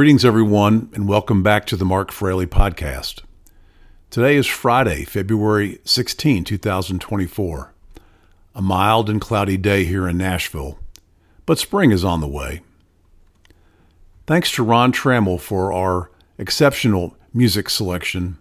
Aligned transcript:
Greetings, 0.00 0.24
everyone, 0.24 0.88
and 0.94 1.06
welcome 1.06 1.42
back 1.42 1.66
to 1.66 1.76
the 1.76 1.84
Mark 1.84 2.10
Fraley 2.10 2.46
podcast. 2.46 3.20
Today 4.08 4.36
is 4.36 4.46
Friday, 4.46 5.04
February 5.04 5.78
16, 5.84 6.42
2024. 6.42 7.74
A 8.54 8.62
mild 8.62 9.10
and 9.10 9.20
cloudy 9.20 9.58
day 9.58 9.84
here 9.84 10.08
in 10.08 10.16
Nashville, 10.16 10.78
but 11.44 11.58
spring 11.58 11.90
is 11.90 12.02
on 12.02 12.22
the 12.22 12.26
way. 12.26 12.62
Thanks 14.26 14.50
to 14.52 14.62
Ron 14.62 14.90
Trammell 14.90 15.38
for 15.38 15.70
our 15.70 16.10
exceptional 16.38 17.14
music 17.34 17.68
selection, 17.68 18.38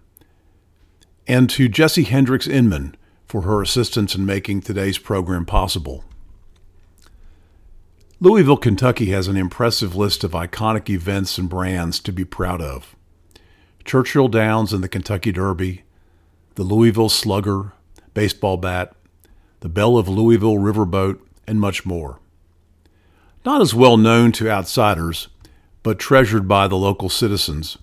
and 1.27 1.49
to 1.49 1.67
Jesse 1.67 2.03
Hendricks 2.03 2.47
Inman 2.47 2.95
for 3.25 3.41
her 3.41 3.61
assistance 3.61 4.15
in 4.15 4.25
making 4.25 4.61
today's 4.61 4.97
program 4.97 5.45
possible. 5.45 6.05
Louisville, 8.21 8.57
Kentucky 8.57 9.11
has 9.11 9.29
an 9.29 9.37
impressive 9.37 9.95
list 9.95 10.25
of 10.25 10.31
iconic 10.31 10.89
events 10.89 11.37
and 11.37 11.47
brands 11.47 12.01
to 12.01 12.11
be 12.11 12.25
proud 12.25 12.61
of. 12.61 12.93
Churchill 13.85 14.27
Downs 14.27 14.73
and 14.73 14.83
the 14.83 14.89
Kentucky 14.89 15.31
Derby, 15.31 15.83
the 16.55 16.63
Louisville 16.63 17.07
Slugger, 17.07 17.71
baseball 18.13 18.57
bat, 18.57 18.93
the 19.61 19.69
Belle 19.69 19.97
of 19.97 20.09
Louisville 20.09 20.57
riverboat, 20.57 21.21
and 21.47 21.61
much 21.61 21.85
more. 21.85 22.19
Not 23.45 23.61
as 23.61 23.73
well 23.73 23.95
known 23.95 24.33
to 24.33 24.51
outsiders, 24.51 25.29
but 25.81 25.97
treasured 25.97 26.45
by 26.45 26.67
the 26.67 26.75
local 26.75 27.07
citizens, 27.07 27.77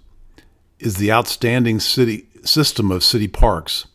is 0.78 0.97
the 0.97 1.11
outstanding 1.11 1.81
city 1.81 2.28
system 2.45 2.91
of 2.91 3.03
city 3.03 3.27
parks, 3.27 3.87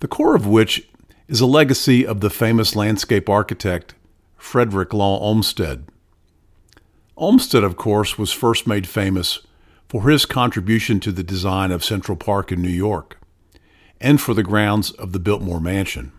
the 0.00 0.08
core 0.08 0.34
of 0.34 0.46
which 0.46 0.88
is 1.28 1.42
a 1.42 1.46
legacy 1.46 2.06
of 2.06 2.20
the 2.20 2.30
famous 2.30 2.74
landscape 2.74 3.28
architect 3.28 3.94
Frederick 4.36 4.92
Law 4.92 5.18
Olmsted. 5.18 5.86
Olmsted, 7.16 7.64
of 7.64 7.76
course, 7.76 8.18
was 8.18 8.32
first 8.32 8.66
made 8.66 8.86
famous 8.86 9.40
for 9.88 10.08
his 10.08 10.26
contribution 10.26 11.00
to 11.00 11.12
the 11.12 11.22
design 11.22 11.70
of 11.72 11.84
Central 11.84 12.16
Park 12.16 12.52
in 12.52 12.60
New 12.60 12.68
York 12.68 13.18
and 14.00 14.20
for 14.20 14.34
the 14.34 14.42
grounds 14.42 14.90
of 14.92 15.12
the 15.12 15.18
Biltmore 15.18 15.60
Mansion. 15.60 16.12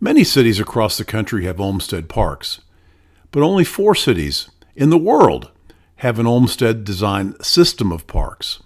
Many 0.00 0.24
cities 0.24 0.58
across 0.58 0.98
the 0.98 1.04
country 1.04 1.44
have 1.44 1.60
Olmsted 1.60 2.08
parks, 2.08 2.60
but 3.30 3.42
only 3.42 3.64
four 3.64 3.94
cities 3.94 4.50
in 4.74 4.90
the 4.90 4.98
world 4.98 5.52
have 5.96 6.18
an 6.18 6.26
Olmsted 6.26 6.82
designed 6.82 7.44
system 7.44 7.92
of 7.92 8.08
parks. 8.08 8.60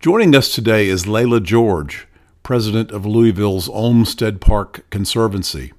Joining 0.00 0.34
us 0.34 0.54
today 0.54 0.88
is 0.88 1.06
Layla 1.06 1.42
George, 1.42 2.06
president 2.42 2.90
of 2.90 3.06
Louisville's 3.06 3.68
Olmsted 3.68 4.40
Park 4.40 4.84
Conservancy. 4.90 5.72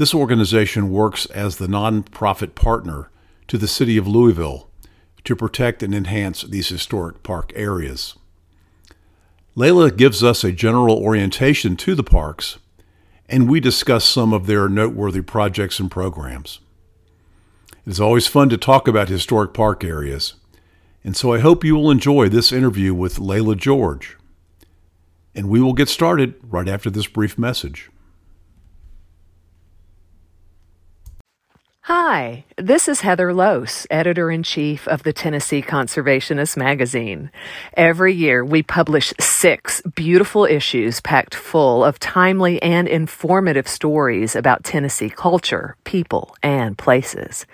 This 0.00 0.14
organization 0.14 0.90
works 0.90 1.26
as 1.26 1.56
the 1.56 1.66
nonprofit 1.66 2.54
partner 2.54 3.10
to 3.48 3.58
the 3.58 3.68
City 3.68 3.98
of 3.98 4.08
Louisville 4.08 4.70
to 5.24 5.36
protect 5.36 5.82
and 5.82 5.94
enhance 5.94 6.40
these 6.40 6.70
historic 6.70 7.22
park 7.22 7.52
areas. 7.54 8.14
Layla 9.54 9.94
gives 9.94 10.24
us 10.24 10.42
a 10.42 10.52
general 10.52 10.96
orientation 10.96 11.76
to 11.76 11.94
the 11.94 12.02
parks, 12.02 12.58
and 13.28 13.46
we 13.46 13.60
discuss 13.60 14.06
some 14.06 14.32
of 14.32 14.46
their 14.46 14.70
noteworthy 14.70 15.20
projects 15.20 15.78
and 15.78 15.90
programs. 15.90 16.60
It 17.84 17.90
is 17.90 18.00
always 18.00 18.26
fun 18.26 18.48
to 18.48 18.56
talk 18.56 18.88
about 18.88 19.10
historic 19.10 19.52
park 19.52 19.84
areas, 19.84 20.32
and 21.04 21.14
so 21.14 21.34
I 21.34 21.40
hope 21.40 21.62
you 21.62 21.74
will 21.74 21.90
enjoy 21.90 22.30
this 22.30 22.52
interview 22.52 22.94
with 22.94 23.18
Layla 23.18 23.54
George. 23.54 24.16
And 25.34 25.50
we 25.50 25.60
will 25.60 25.74
get 25.74 25.90
started 25.90 26.36
right 26.42 26.68
after 26.68 26.88
this 26.88 27.06
brief 27.06 27.36
message. 27.36 27.89
Hi, 31.92 32.44
this 32.56 32.86
is 32.86 33.00
Heather 33.00 33.34
Lose, 33.34 33.84
editor 33.90 34.30
in 34.30 34.44
chief 34.44 34.86
of 34.86 35.02
the 35.02 35.12
Tennessee 35.12 35.60
Conservationist 35.60 36.56
magazine. 36.56 37.32
Every 37.76 38.14
year 38.14 38.44
we 38.44 38.62
publish 38.62 39.12
six 39.18 39.82
beautiful 39.96 40.44
issues 40.44 41.00
packed 41.00 41.34
full 41.34 41.84
of 41.84 41.98
timely 41.98 42.62
and 42.62 42.86
informative 42.86 43.66
stories 43.66 44.36
about 44.36 44.62
Tennessee 44.62 45.10
culture, 45.10 45.74
people, 45.82 46.36
and 46.44 46.78
places. 46.78 47.44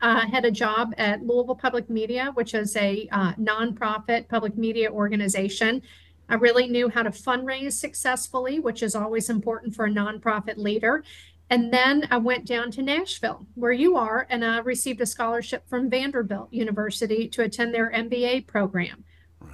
uh, 0.01 0.27
had 0.27 0.45
a 0.45 0.51
job 0.51 0.93
at 0.97 1.25
Louisville 1.25 1.55
Public 1.55 1.89
Media, 1.89 2.31
which 2.33 2.53
is 2.53 2.75
a 2.75 3.07
uh, 3.11 3.33
nonprofit 3.33 4.27
public 4.27 4.57
media 4.57 4.91
organization. 4.91 5.81
I 6.27 6.35
really 6.35 6.67
knew 6.67 6.89
how 6.89 7.03
to 7.03 7.11
fundraise 7.11 7.73
successfully, 7.73 8.59
which 8.59 8.81
is 8.81 8.95
always 8.95 9.29
important 9.29 9.75
for 9.75 9.85
a 9.85 9.89
nonprofit 9.89 10.57
leader. 10.57 11.03
And 11.49 11.71
then 11.71 12.07
I 12.09 12.17
went 12.17 12.45
down 12.45 12.71
to 12.71 12.81
Nashville, 12.81 13.45
where 13.53 13.71
you 13.71 13.95
are, 13.97 14.25
and 14.31 14.43
I 14.43 14.59
received 14.59 14.99
a 15.01 15.05
scholarship 15.05 15.67
from 15.69 15.91
Vanderbilt 15.91 16.51
University 16.51 17.27
to 17.29 17.43
attend 17.43 17.73
their 17.73 17.91
MBA 17.91 18.47
program. 18.47 19.03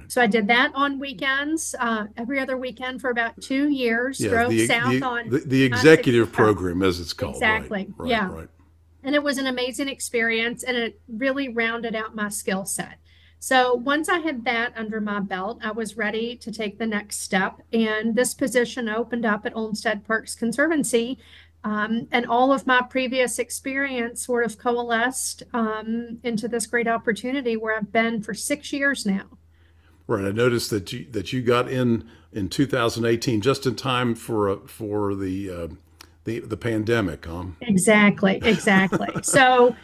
So 0.08 0.22
I 0.22 0.26
did 0.26 0.46
that 0.48 0.72
on 0.74 0.98
weekends, 0.98 1.74
uh, 1.78 2.06
every 2.16 2.38
other 2.38 2.56
weekend 2.56 3.02
for 3.02 3.10
about 3.10 3.38
two 3.42 3.68
years. 3.68 4.20
Yeah, 4.20 4.30
drove 4.30 4.50
the, 4.50 4.66
south 4.66 4.90
the, 4.90 5.02
on 5.02 5.28
the, 5.28 5.38
the 5.38 5.62
executive 5.62 6.32
program, 6.32 6.82
as 6.82 6.98
it's 6.98 7.12
called. 7.12 7.34
Exactly. 7.34 7.86
Right, 7.96 7.98
right, 7.98 8.10
yeah. 8.10 8.30
Right 8.30 8.48
and 9.02 9.14
it 9.14 9.22
was 9.22 9.38
an 9.38 9.46
amazing 9.46 9.88
experience 9.88 10.62
and 10.62 10.76
it 10.76 11.00
really 11.08 11.48
rounded 11.48 11.94
out 11.94 12.14
my 12.14 12.28
skill 12.28 12.64
set. 12.64 12.98
So 13.38 13.74
once 13.74 14.08
I 14.08 14.20
had 14.20 14.44
that 14.44 14.72
under 14.76 15.00
my 15.00 15.18
belt, 15.18 15.58
I 15.64 15.72
was 15.72 15.96
ready 15.96 16.36
to 16.36 16.52
take 16.52 16.78
the 16.78 16.86
next 16.86 17.20
step. 17.22 17.60
And 17.72 18.14
this 18.14 18.34
position 18.34 18.88
opened 18.88 19.26
up 19.26 19.44
at 19.44 19.56
Olmsted 19.56 20.06
Parks 20.06 20.36
Conservancy. 20.36 21.18
Um, 21.64 22.06
and 22.12 22.24
all 22.26 22.52
of 22.52 22.68
my 22.68 22.82
previous 22.82 23.40
experience 23.40 24.26
sort 24.26 24.44
of 24.44 24.58
coalesced 24.58 25.42
um, 25.52 26.18
into 26.22 26.46
this 26.46 26.66
great 26.66 26.86
opportunity 26.86 27.56
where 27.56 27.76
I've 27.76 27.90
been 27.90 28.22
for 28.22 28.32
six 28.32 28.72
years 28.72 29.04
now. 29.04 29.24
Right. 30.06 30.24
I 30.24 30.30
noticed 30.30 30.70
that 30.70 30.92
you 30.92 31.06
that 31.10 31.32
you 31.32 31.42
got 31.42 31.68
in 31.68 32.08
in 32.32 32.48
2018 32.48 33.40
just 33.40 33.66
in 33.66 33.74
time 33.76 34.14
for 34.14 34.56
for 34.66 35.14
the 35.14 35.50
uh, 35.50 35.68
the 36.24 36.40
the 36.40 36.56
pandemic, 36.56 37.26
huh? 37.26 37.44
Exactly, 37.60 38.40
exactly. 38.42 39.08
so 39.22 39.74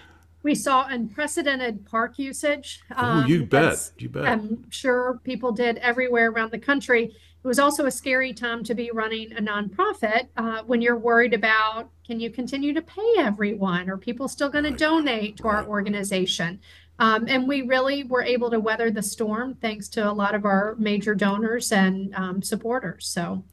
we 0.43 0.55
saw 0.55 0.87
unprecedented 0.89 1.85
park 1.87 2.19
usage. 2.19 2.81
Oh, 2.97 3.25
you 3.27 3.43
Um, 3.43 3.47
bet. 3.47 3.91
You 3.99 4.09
bet. 4.09 4.25
I'm 4.25 4.71
sure 4.71 5.21
people 5.25 5.53
did 5.53 5.79
everywhere 5.79 6.31
around 6.31 6.53
the 6.53 6.59
country. 6.59 7.05
It 7.05 7.47
was 7.47 7.59
also 7.59 7.87
a 7.87 7.91
scary 7.91 8.33
time 8.33 8.65
to 8.65 8.75
be 8.75 8.91
running 8.93 9.33
a 9.33 9.41
nonprofit 9.41 10.29
uh, 10.37 10.63
when 10.67 10.83
you're 10.83 10.99
worried 10.99 11.35
about 11.35 11.91
can 12.07 12.21
you 12.21 12.31
continue 12.31 12.73
to 12.73 12.81
pay 12.81 13.15
everyone? 13.19 13.91
Are 13.91 13.99
people 13.99 14.29
still 14.29 14.49
going 14.49 14.65
to 14.65 14.71
donate 14.71 15.37
to 15.37 15.49
our 15.49 15.67
organization? 15.67 16.59
Um, 16.99 17.27
and 17.29 17.47
we 17.47 17.63
really 17.63 18.03
were 18.05 18.23
able 18.23 18.51
to 18.51 18.59
weather 18.59 18.91
the 18.91 19.03
storm 19.03 19.55
thanks 19.61 19.89
to 19.91 20.11
a 20.11 20.13
lot 20.13 20.35
of 20.35 20.45
our 20.47 20.75
major 20.79 21.15
donors 21.15 21.71
and 21.71 22.15
um, 22.15 22.43
supporters. 22.43 23.07
So, 23.07 23.45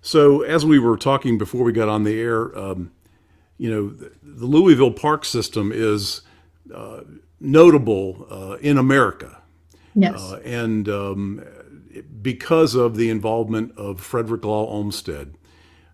So, 0.00 0.42
as 0.42 0.64
we 0.64 0.78
were 0.78 0.96
talking 0.96 1.38
before 1.38 1.64
we 1.64 1.72
got 1.72 1.88
on 1.88 2.04
the 2.04 2.20
air, 2.20 2.56
um, 2.56 2.92
you 3.56 3.70
know, 3.70 3.88
the, 3.88 4.12
the 4.22 4.46
Louisville 4.46 4.92
Park 4.92 5.24
System 5.24 5.72
is 5.74 6.22
uh, 6.74 7.00
notable 7.40 8.26
uh, 8.30 8.56
in 8.60 8.78
America, 8.78 9.42
yes. 9.94 10.20
uh, 10.20 10.40
and 10.44 10.88
um, 10.88 11.44
because 12.22 12.74
of 12.74 12.96
the 12.96 13.10
involvement 13.10 13.76
of 13.76 14.00
Frederick 14.00 14.44
Law 14.44 14.66
Olmsted. 14.68 15.34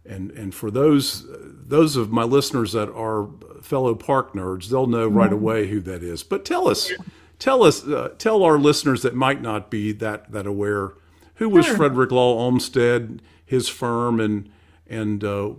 And 0.06 0.30
and 0.32 0.54
for 0.54 0.70
those 0.70 1.24
those 1.30 1.96
of 1.96 2.10
my 2.10 2.24
listeners 2.24 2.72
that 2.72 2.92
are 2.92 3.26
fellow 3.62 3.94
park 3.94 4.34
nerds, 4.34 4.68
they'll 4.68 4.86
know 4.86 5.08
right 5.08 5.32
away 5.32 5.68
who 5.68 5.80
that 5.80 6.02
is. 6.02 6.22
But 6.22 6.44
tell 6.44 6.68
us, 6.68 6.92
tell 7.38 7.62
us, 7.62 7.86
uh, 7.86 8.10
tell 8.18 8.42
our 8.42 8.58
listeners 8.58 9.00
that 9.02 9.14
might 9.14 9.40
not 9.40 9.70
be 9.70 9.92
that 9.92 10.30
that 10.30 10.46
aware, 10.46 10.92
who 11.36 11.48
was 11.48 11.64
Sure. 11.64 11.76
Frederick 11.76 12.10
Law 12.10 12.34
Olmsted, 12.38 13.22
his 13.44 13.69
firm, 13.69 14.20
and 14.20 14.50
and 14.87 15.25
uh, 15.25 15.50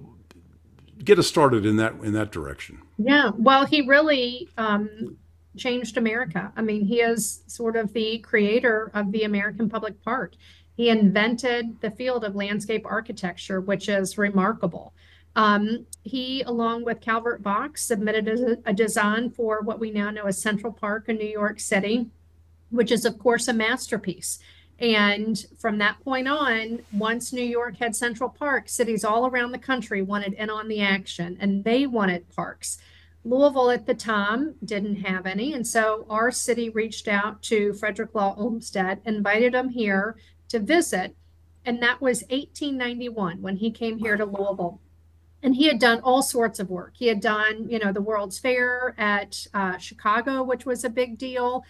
get 1.03 1.19
us 1.19 1.27
started 1.27 1.65
in 1.65 1.77
that 1.77 1.93
in 2.03 2.13
that 2.13 2.31
direction. 2.31 2.81
Yeah, 2.97 3.31
well, 3.37 3.65
he 3.65 3.81
really 3.81 4.49
um, 4.57 5.17
changed 5.57 5.97
America. 5.97 6.51
I 6.55 6.61
mean, 6.61 6.85
he 6.85 7.01
is 7.01 7.43
sort 7.47 7.75
of 7.75 7.93
the 7.93 8.19
creator 8.19 8.91
of 8.93 9.11
the 9.11 9.23
American 9.23 9.69
public 9.69 10.01
park. 10.03 10.33
He 10.75 10.89
invented 10.89 11.79
the 11.81 11.91
field 11.91 12.23
of 12.25 12.35
landscape 12.35 12.85
architecture, 12.85 13.61
which 13.61 13.87
is 13.87 14.17
remarkable. 14.17 14.93
Um, 15.35 15.85
he, 16.03 16.41
along 16.43 16.85
with 16.85 17.01
Calvert 17.01 17.41
Vaux, 17.41 17.81
submitted 17.81 18.27
a, 18.27 18.69
a 18.69 18.73
design 18.73 19.29
for 19.29 19.61
what 19.61 19.79
we 19.79 19.91
now 19.91 20.09
know 20.09 20.25
as 20.25 20.41
Central 20.41 20.71
Park 20.71 21.09
in 21.09 21.17
New 21.17 21.27
York 21.27 21.59
City, 21.59 22.07
which 22.69 22.91
is, 22.91 23.05
of 23.05 23.19
course, 23.19 23.47
a 23.47 23.53
masterpiece. 23.53 24.39
And 24.79 25.45
from 25.57 25.77
that 25.77 25.99
point 26.03 26.27
on, 26.27 26.81
once 26.91 27.31
New 27.31 27.43
York 27.43 27.77
had 27.77 27.95
Central 27.95 28.29
Park, 28.29 28.67
cities 28.67 29.05
all 29.05 29.25
around 29.25 29.51
the 29.51 29.57
country 29.57 30.01
wanted 30.01 30.33
in 30.33 30.49
on 30.49 30.67
the 30.67 30.81
action 30.81 31.37
and 31.39 31.63
they 31.63 31.87
wanted 31.87 32.29
parks. 32.35 32.77
Louisville 33.23 33.71
at 33.71 33.87
the 33.87 33.95
time 33.95 34.55
didn't 34.63 34.97
have 34.97 35.25
any. 35.25 35.53
And 35.53 35.65
so 35.65 36.05
our 36.09 36.29
city 36.29 36.69
reached 36.69 37.07
out 37.07 37.41
to 37.43 37.73
Frederick 37.73 38.13
Law 38.13 38.35
Olmsted, 38.37 38.99
invited 39.05 39.55
him 39.55 39.69
here 39.69 40.17
to 40.49 40.59
visit. 40.59 41.15
And 41.65 41.81
that 41.81 42.01
was 42.01 42.21
1891 42.29 43.41
when 43.41 43.57
he 43.57 43.71
came 43.71 43.97
here 43.97 44.15
to 44.15 44.25
Louisville. 44.25 44.79
And 45.41 45.55
he 45.55 45.67
had 45.67 45.79
done 45.79 46.01
all 46.01 46.21
sorts 46.21 46.59
of 46.59 46.69
work. 46.69 46.93
He 46.95 47.07
had 47.07 47.19
done, 47.19 47.67
you 47.69 47.79
know, 47.79 47.91
the 47.91 48.01
World's 48.01 48.39
Fair 48.39 48.95
at 48.97 49.47
uh, 49.53 49.77
Chicago, 49.77 50.43
which 50.43 50.65
was 50.65 50.83
a 50.83 50.89
big 50.89 51.17
deal. 51.17 51.63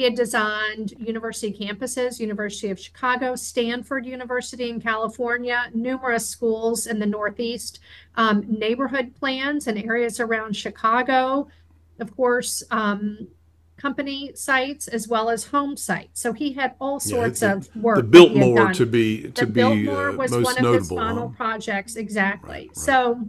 He 0.00 0.04
had 0.04 0.14
designed 0.14 0.92
university 0.92 1.52
campuses, 1.52 2.18
University 2.18 2.70
of 2.70 2.80
Chicago, 2.80 3.36
Stanford 3.36 4.06
University 4.06 4.70
in 4.70 4.80
California, 4.80 5.66
numerous 5.74 6.26
schools 6.26 6.86
in 6.86 6.98
the 6.98 7.04
Northeast, 7.04 7.80
um, 8.14 8.46
neighborhood 8.48 9.14
plans 9.14 9.66
and 9.66 9.76
areas 9.76 10.18
around 10.18 10.56
Chicago, 10.56 11.48
of 11.98 12.16
course, 12.16 12.62
um, 12.70 13.28
company 13.76 14.32
sites 14.34 14.88
as 14.88 15.06
well 15.06 15.28
as 15.28 15.44
home 15.44 15.76
sites. 15.76 16.18
So 16.18 16.32
he 16.32 16.54
had 16.54 16.76
all 16.80 16.94
Yeah, 17.04 17.16
sorts 17.16 17.40
the, 17.40 17.52
of 17.56 17.76
work 17.76 17.96
the 17.96 18.02
Biltmore 18.02 18.72
to 18.72 18.86
be 18.86 19.30
to 19.32 19.44
The 19.44 19.46
be 19.48 19.52
Biltmore 19.52 20.08
uh, 20.08 20.16
was 20.16 20.30
most 20.30 20.44
one 20.46 20.64
of 20.64 20.72
his 20.72 20.90
notable. 20.90 20.96
final 20.96 21.28
huh? 21.28 21.34
projects, 21.36 21.96
exactly. 21.96 22.48
Right, 22.50 22.68
right. 22.68 22.74
So 22.74 23.28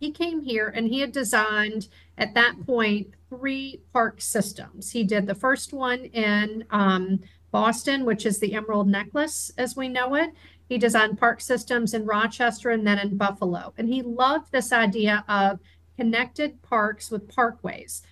he 0.00 0.10
came 0.10 0.40
here 0.40 0.66
and 0.66 0.88
he 0.88 0.98
had 0.98 1.12
designed 1.12 1.86
at 2.18 2.34
that 2.34 2.66
point 2.66 3.14
three 3.32 3.80
park 3.94 4.20
systems. 4.20 4.90
He 4.90 5.04
did 5.04 5.26
the 5.26 5.34
first 5.34 5.72
one 5.72 6.04
in 6.06 6.64
um, 6.70 7.20
Boston, 7.50 8.04
which 8.04 8.26
is 8.26 8.38
the 8.38 8.54
Emerald 8.54 8.88
Necklace 8.88 9.50
as 9.56 9.74
we 9.74 9.88
know 9.88 10.14
it. 10.16 10.30
He 10.68 10.76
designed 10.76 11.18
park 11.18 11.40
systems 11.40 11.94
in 11.94 12.04
Rochester 12.04 12.70
and 12.70 12.86
then 12.86 12.98
in 12.98 13.16
Buffalo. 13.16 13.72
And 13.78 13.88
he 13.88 14.02
loved 14.02 14.52
this 14.52 14.72
idea 14.72 15.24
of 15.28 15.60
connected 15.96 16.60
parks 16.62 17.10
with 17.10 17.28
parkways. 17.28 18.02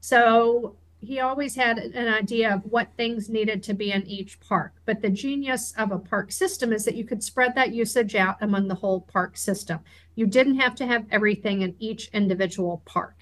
So 0.00 0.76
he 1.00 1.20
always 1.20 1.54
had 1.54 1.78
an 1.78 2.08
idea 2.08 2.54
of 2.54 2.62
what 2.64 2.92
things 2.96 3.28
needed 3.28 3.62
to 3.64 3.74
be 3.74 3.92
in 3.92 4.06
each 4.06 4.38
park. 4.40 4.74
But 4.84 5.02
the 5.02 5.10
genius 5.10 5.72
of 5.76 5.90
a 5.92 5.98
park 5.98 6.30
system 6.32 6.72
is 6.72 6.84
that 6.84 6.96
you 6.96 7.04
could 7.04 7.22
spread 7.22 7.54
that 7.54 7.72
usage 7.72 8.14
out 8.14 8.36
among 8.40 8.68
the 8.68 8.74
whole 8.76 9.00
park 9.02 9.36
system. 9.36 9.80
You 10.14 10.26
didn't 10.26 10.58
have 10.58 10.74
to 10.76 10.86
have 10.86 11.06
everything 11.10 11.62
in 11.62 11.74
each 11.78 12.10
individual 12.12 12.82
park. 12.84 13.17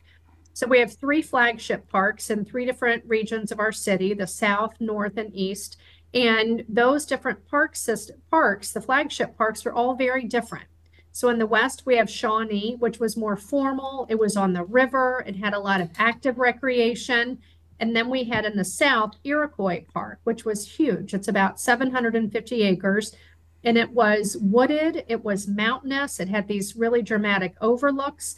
So 0.56 0.66
we 0.66 0.80
have 0.80 0.94
three 0.94 1.20
flagship 1.20 1.86
parks 1.90 2.30
in 2.30 2.42
three 2.42 2.64
different 2.64 3.04
regions 3.06 3.52
of 3.52 3.60
our 3.60 3.72
city, 3.72 4.14
the 4.14 4.26
south, 4.26 4.72
north, 4.80 5.18
and 5.18 5.30
east. 5.34 5.76
And 6.14 6.64
those 6.66 7.04
different 7.04 7.46
park 7.46 7.76
system 7.76 8.22
parks, 8.30 8.72
the 8.72 8.80
flagship 8.80 9.36
parks, 9.36 9.66
are 9.66 9.74
all 9.74 9.94
very 9.94 10.24
different. 10.24 10.64
So 11.12 11.28
in 11.28 11.38
the 11.38 11.46
west, 11.46 11.82
we 11.84 11.98
have 11.98 12.08
Shawnee, 12.08 12.76
which 12.78 12.98
was 12.98 13.18
more 13.18 13.36
formal. 13.36 14.06
It 14.08 14.18
was 14.18 14.34
on 14.34 14.54
the 14.54 14.64
river. 14.64 15.22
It 15.26 15.36
had 15.36 15.52
a 15.52 15.58
lot 15.58 15.82
of 15.82 15.90
active 15.98 16.38
recreation. 16.38 17.38
And 17.78 17.94
then 17.94 18.08
we 18.08 18.24
had 18.24 18.46
in 18.46 18.56
the 18.56 18.64
south 18.64 19.16
Iroquois 19.24 19.84
Park, 19.92 20.20
which 20.24 20.46
was 20.46 20.66
huge. 20.66 21.12
It's 21.12 21.28
about 21.28 21.60
750 21.60 22.62
acres. 22.62 23.14
And 23.62 23.76
it 23.76 23.90
was 23.90 24.38
wooded, 24.40 25.04
it 25.06 25.22
was 25.22 25.48
mountainous, 25.48 26.18
it 26.18 26.30
had 26.30 26.48
these 26.48 26.76
really 26.76 27.02
dramatic 27.02 27.56
overlooks. 27.60 28.36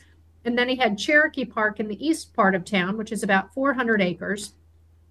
And 0.49 0.57
then 0.57 0.71
he 0.71 0.77
had 0.77 0.97
Cherokee 0.97 1.45
Park 1.45 1.79
in 1.79 1.89
the 1.89 2.07
east 2.07 2.33
part 2.33 2.55
of 2.55 2.65
town, 2.65 2.97
which 2.97 3.13
is 3.13 3.23
about 3.23 3.53
400 3.53 4.01
acres 4.01 4.55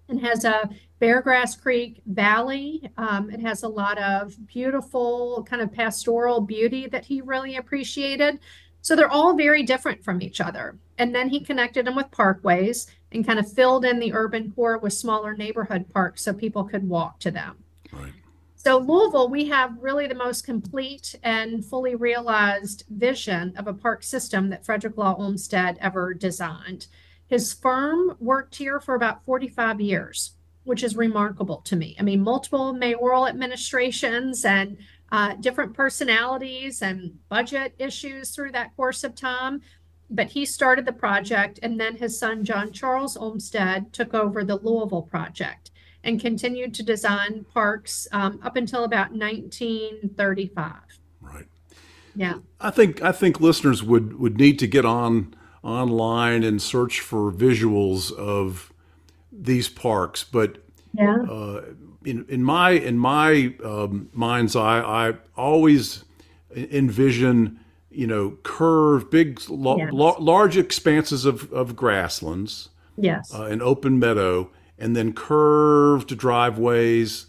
and 0.08 0.20
has 0.20 0.44
a 0.44 0.68
Beargrass 1.00 1.62
Creek 1.62 2.02
Valley. 2.06 2.90
Um, 2.96 3.30
it 3.30 3.38
has 3.38 3.62
a 3.62 3.68
lot 3.68 3.98
of 3.98 4.34
beautiful 4.48 5.46
kind 5.48 5.62
of 5.62 5.72
pastoral 5.72 6.40
beauty 6.40 6.88
that 6.88 7.04
he 7.04 7.20
really 7.20 7.54
appreciated. 7.54 8.40
So 8.80 8.96
they're 8.96 9.08
all 9.08 9.36
very 9.36 9.62
different 9.62 10.02
from 10.02 10.20
each 10.22 10.40
other. 10.40 10.76
And 10.98 11.14
then 11.14 11.28
he 11.28 11.38
connected 11.38 11.86
them 11.86 11.94
with 11.94 12.10
parkways 12.10 12.90
and 13.12 13.24
kind 13.24 13.38
of 13.38 13.52
filled 13.52 13.84
in 13.84 14.00
the 14.00 14.12
urban 14.14 14.50
core 14.50 14.78
with 14.78 14.92
smaller 14.92 15.36
neighborhood 15.36 15.88
parks 15.94 16.24
so 16.24 16.32
people 16.32 16.64
could 16.64 16.88
walk 16.88 17.20
to 17.20 17.30
them. 17.30 17.62
Right. 17.92 18.12
So, 18.68 18.76
Louisville, 18.76 19.30
we 19.30 19.46
have 19.46 19.78
really 19.80 20.06
the 20.08 20.14
most 20.14 20.44
complete 20.44 21.14
and 21.22 21.64
fully 21.64 21.94
realized 21.94 22.84
vision 22.90 23.54
of 23.56 23.66
a 23.66 23.72
park 23.72 24.02
system 24.02 24.50
that 24.50 24.66
Frederick 24.66 24.98
Law 24.98 25.14
Olmsted 25.16 25.78
ever 25.80 26.12
designed. 26.12 26.86
His 27.28 27.54
firm 27.54 28.14
worked 28.20 28.56
here 28.56 28.78
for 28.78 28.94
about 28.94 29.24
45 29.24 29.80
years, 29.80 30.34
which 30.64 30.82
is 30.82 30.98
remarkable 30.98 31.62
to 31.62 31.76
me. 31.76 31.96
I 31.98 32.02
mean, 32.02 32.20
multiple 32.20 32.74
mayoral 32.74 33.26
administrations 33.26 34.44
and 34.44 34.76
uh, 35.10 35.36
different 35.40 35.72
personalities 35.72 36.82
and 36.82 37.18
budget 37.30 37.74
issues 37.78 38.34
through 38.34 38.52
that 38.52 38.76
course 38.76 39.02
of 39.02 39.14
time. 39.14 39.62
But 40.10 40.26
he 40.26 40.44
started 40.44 40.84
the 40.84 40.92
project, 40.92 41.58
and 41.62 41.80
then 41.80 41.96
his 41.96 42.18
son, 42.18 42.44
John 42.44 42.70
Charles 42.72 43.16
Olmsted, 43.16 43.94
took 43.94 44.12
over 44.12 44.44
the 44.44 44.56
Louisville 44.56 45.08
project 45.10 45.70
and 46.04 46.20
continued 46.20 46.74
to 46.74 46.82
design 46.82 47.44
parks 47.52 48.06
um, 48.12 48.38
up 48.42 48.56
until 48.56 48.84
about 48.84 49.10
1935. 49.12 50.74
Right. 51.20 51.46
Yeah. 52.14 52.34
I 52.60 52.70
think 52.70 53.02
I 53.02 53.12
think 53.12 53.40
listeners 53.40 53.82
would 53.82 54.18
would 54.18 54.38
need 54.38 54.58
to 54.60 54.66
get 54.66 54.84
on 54.84 55.34
online 55.62 56.42
and 56.44 56.60
search 56.62 57.00
for 57.00 57.30
visuals 57.32 58.12
of 58.12 58.72
these 59.32 59.68
parks. 59.68 60.24
But 60.24 60.58
Yeah. 60.94 61.22
uh, 61.22 61.62
in 62.04 62.24
in 62.28 62.42
my 62.42 62.70
in 62.70 62.98
my 62.98 63.54
um, 63.64 64.08
mind's 64.12 64.56
eye, 64.56 64.80
I 64.80 65.14
always 65.36 66.04
envision 66.56 67.60
you 67.90 68.06
know 68.06 68.38
curved, 68.42 69.10
big, 69.10 69.40
lo- 69.48 69.76
Yes. 69.78 69.92
lo- 69.92 70.16
large 70.18 70.56
expanses 70.56 71.24
of 71.24 71.52
of 71.52 71.76
grasslands, 71.76 72.70
Yes. 72.96 73.32
uh, 73.34 73.44
an 73.44 73.60
open 73.62 73.98
meadow, 73.98 74.50
and 74.78 74.94
then 74.96 75.12
curved 75.12 76.16
driveways. 76.18 77.26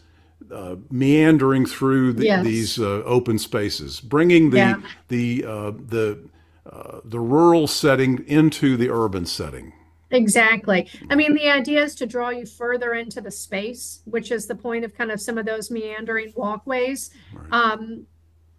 Uh, 0.51 0.77
meandering 0.89 1.63
through 1.63 2.11
the, 2.11 2.25
Yes. 2.25 2.43
these 2.43 2.79
uh, 2.79 3.03
open 3.05 3.37
spaces, 3.37 3.99
bringing 3.99 4.49
the 4.49 4.57
Yeah. 4.57 4.81
the 5.09 5.45
uh, 5.45 5.71
the 5.71 6.17
uh, 6.65 7.01
the 7.05 7.19
rural 7.19 7.67
setting 7.67 8.25
into 8.25 8.75
the 8.75 8.89
urban 8.89 9.27
setting. 9.27 9.73
Exactly. 10.09 10.89
I 11.11 11.15
mean, 11.15 11.35
the 11.35 11.49
idea 11.49 11.83
is 11.83 11.93
to 11.95 12.07
draw 12.07 12.29
you 12.29 12.47
further 12.47 12.95
into 12.95 13.21
the 13.21 13.29
space, 13.29 14.01
which 14.05 14.31
is 14.31 14.47
the 14.47 14.55
point 14.55 14.83
of 14.85 14.95
kind 14.95 15.11
of 15.11 15.21
some 15.21 15.37
of 15.37 15.45
those 15.45 15.69
meandering 15.69 16.33
walkways. 16.35 17.11
Um, 17.51 18.07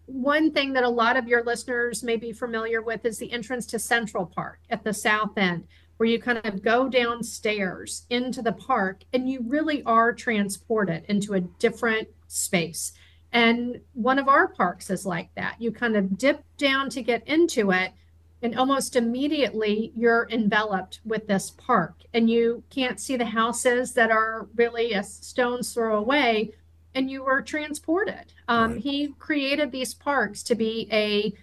one 0.07 0.53
thing 0.53 0.75
that 0.75 0.85
a 0.85 0.89
lot 0.89 1.17
of 1.17 1.27
your 1.27 1.43
listeners 1.43 2.05
may 2.05 2.17
be 2.17 2.31
familiar 2.33 2.83
with 2.83 3.05
is 3.05 3.19
the 3.19 3.33
entrance 3.33 3.67
to 3.67 3.81
Central 3.81 4.27
Park 4.27 4.61
at 4.71 4.85
the 4.85 4.93
south 4.95 5.37
end, 5.37 5.65
where 6.01 6.09
you 6.09 6.19
kind 6.19 6.41
of 6.45 6.63
go 6.63 6.89
downstairs 6.89 8.07
into 8.09 8.41
the 8.41 8.53
park 8.53 9.05
and 9.13 9.29
you 9.29 9.45
really 9.47 9.83
are 9.83 10.15
transported 10.15 11.05
into 11.09 11.35
a 11.35 11.43
different 11.43 12.09
space. 12.27 12.95
And 13.33 13.83
one 13.93 14.19
of 14.19 14.27
our 14.27 14.49
parks 14.49 14.89
is 14.89 15.05
like 15.05 15.29
that. 15.35 15.57
You 15.61 15.71
kind 15.71 15.97
of 15.97 16.17
dip 16.17 16.43
down 16.57 16.89
to 16.89 17.03
get 17.03 17.29
into 17.29 17.71
it, 17.71 17.93
and 18.41 18.59
almost 18.59 18.97
immediately 18.97 19.93
you're 19.95 20.27
enveloped 20.31 21.01
with 21.05 21.27
this 21.27 21.51
park, 21.51 21.97
and 22.15 22.31
you 22.31 22.63
can't 22.71 22.99
see 22.99 23.19
the 23.19 23.27
houses 23.27 23.93
that 23.93 24.11
are 24.11 24.49
really 24.57 24.95
a 24.95 25.03
stone's 25.03 25.75
throw 25.75 25.99
away, 25.99 26.55
and 26.95 27.11
you 27.11 27.25
were 27.25 27.43
transported. 27.43 28.33
Um, 28.49 28.73
right. 28.73 28.81
He 28.81 29.09
created 29.19 29.71
these 29.71 29.93
parks 29.93 30.43
to 30.45 30.55
be 30.55 30.89
a 30.91 31.35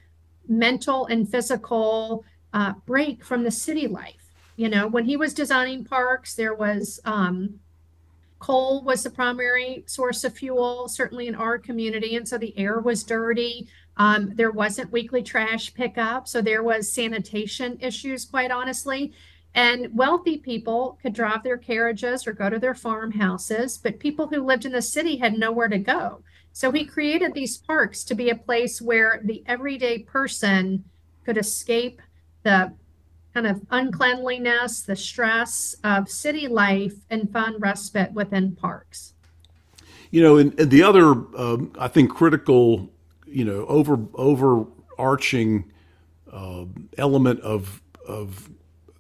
mental 0.51 1.05
and 1.05 1.29
physical 1.29 2.25
uh, 2.53 2.73
break 2.87 3.23
from 3.23 3.43
the 3.43 3.51
city 3.51 3.85
life. 3.85 4.26
You 4.57 4.69
know, 4.69 4.87
when 4.87 5.05
he 5.05 5.15
was 5.15 5.33
designing 5.33 5.85
parks, 5.85 6.35
there 6.35 6.53
was 6.53 6.99
um, 7.05 7.59
coal 8.39 8.83
was 8.83 9.03
the 9.03 9.09
primary 9.09 9.83
source 9.87 10.23
of 10.23 10.33
fuel, 10.33 10.87
certainly 10.87 11.27
in 11.27 11.35
our 11.35 11.57
community. 11.57 12.15
And 12.15 12.27
so 12.27 12.37
the 12.37 12.57
air 12.57 12.79
was 12.79 13.03
dirty. 13.03 13.67
Um, 13.97 14.31
there 14.35 14.51
wasn't 14.51 14.91
weekly 14.91 15.23
trash 15.23 15.73
pickup. 15.73 16.27
So 16.27 16.41
there 16.41 16.63
was 16.63 16.91
sanitation 16.91 17.77
issues, 17.79 18.25
quite 18.25 18.51
honestly. 18.51 19.13
And 19.53 19.95
wealthy 19.95 20.37
people 20.37 20.99
could 21.01 21.13
drive 21.13 21.43
their 21.43 21.57
carriages 21.57 22.27
or 22.27 22.33
go 22.33 22.49
to 22.49 22.59
their 22.59 22.75
farmhouses, 22.75 23.77
but 23.77 23.99
people 23.99 24.27
who 24.27 24.43
lived 24.43 24.65
in 24.65 24.71
the 24.71 24.81
city 24.81 25.17
had 25.17 25.37
nowhere 25.37 25.67
to 25.67 25.79
go. 25.79 26.21
So 26.53 26.71
he 26.71 26.85
created 26.85 27.33
these 27.33 27.57
parks 27.57 28.03
to 28.05 28.15
be 28.15 28.29
a 28.29 28.35
place 28.35 28.81
where 28.81 29.21
the 29.23 29.43
everyday 29.47 29.99
person 29.99 30.83
could 31.25 31.37
escape 31.37 32.01
the 32.43 32.73
kind 33.37 33.45
of 33.55 33.61
uncleanliness, 33.69 34.81
the 34.81 34.95
stress 34.95 35.75
of 35.83 36.09
city 36.09 36.47
life, 36.47 36.95
and 37.11 37.31
find 37.31 37.61
respite 37.61 38.11
within 38.13 38.55
parks. 38.55 39.13
You 40.09 40.23
know, 40.23 40.37
and, 40.37 40.59
and 40.59 40.71
the 40.71 40.81
other, 40.81 41.11
um, 41.37 41.71
I 41.77 41.87
think, 41.87 42.09
critical, 42.09 42.89
you 43.27 43.45
know, 43.45 43.67
over 43.67 43.99
overarching 44.15 45.71
uh, 46.31 46.65
element 46.97 47.41
of 47.41 47.83
of 48.07 48.49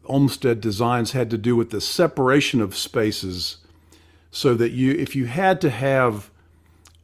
Olmsted 0.05 0.61
designs 0.61 1.13
had 1.13 1.31
to 1.31 1.37
do 1.37 1.55
with 1.55 1.71
the 1.71 1.81
separation 1.81 2.61
of 2.61 2.77
spaces, 2.77 3.57
so 4.29 4.53
that 4.53 4.69
you, 4.69 4.91
if 4.91 5.15
you 5.15 5.25
had 5.25 5.59
to 5.61 5.71
have 5.71 6.29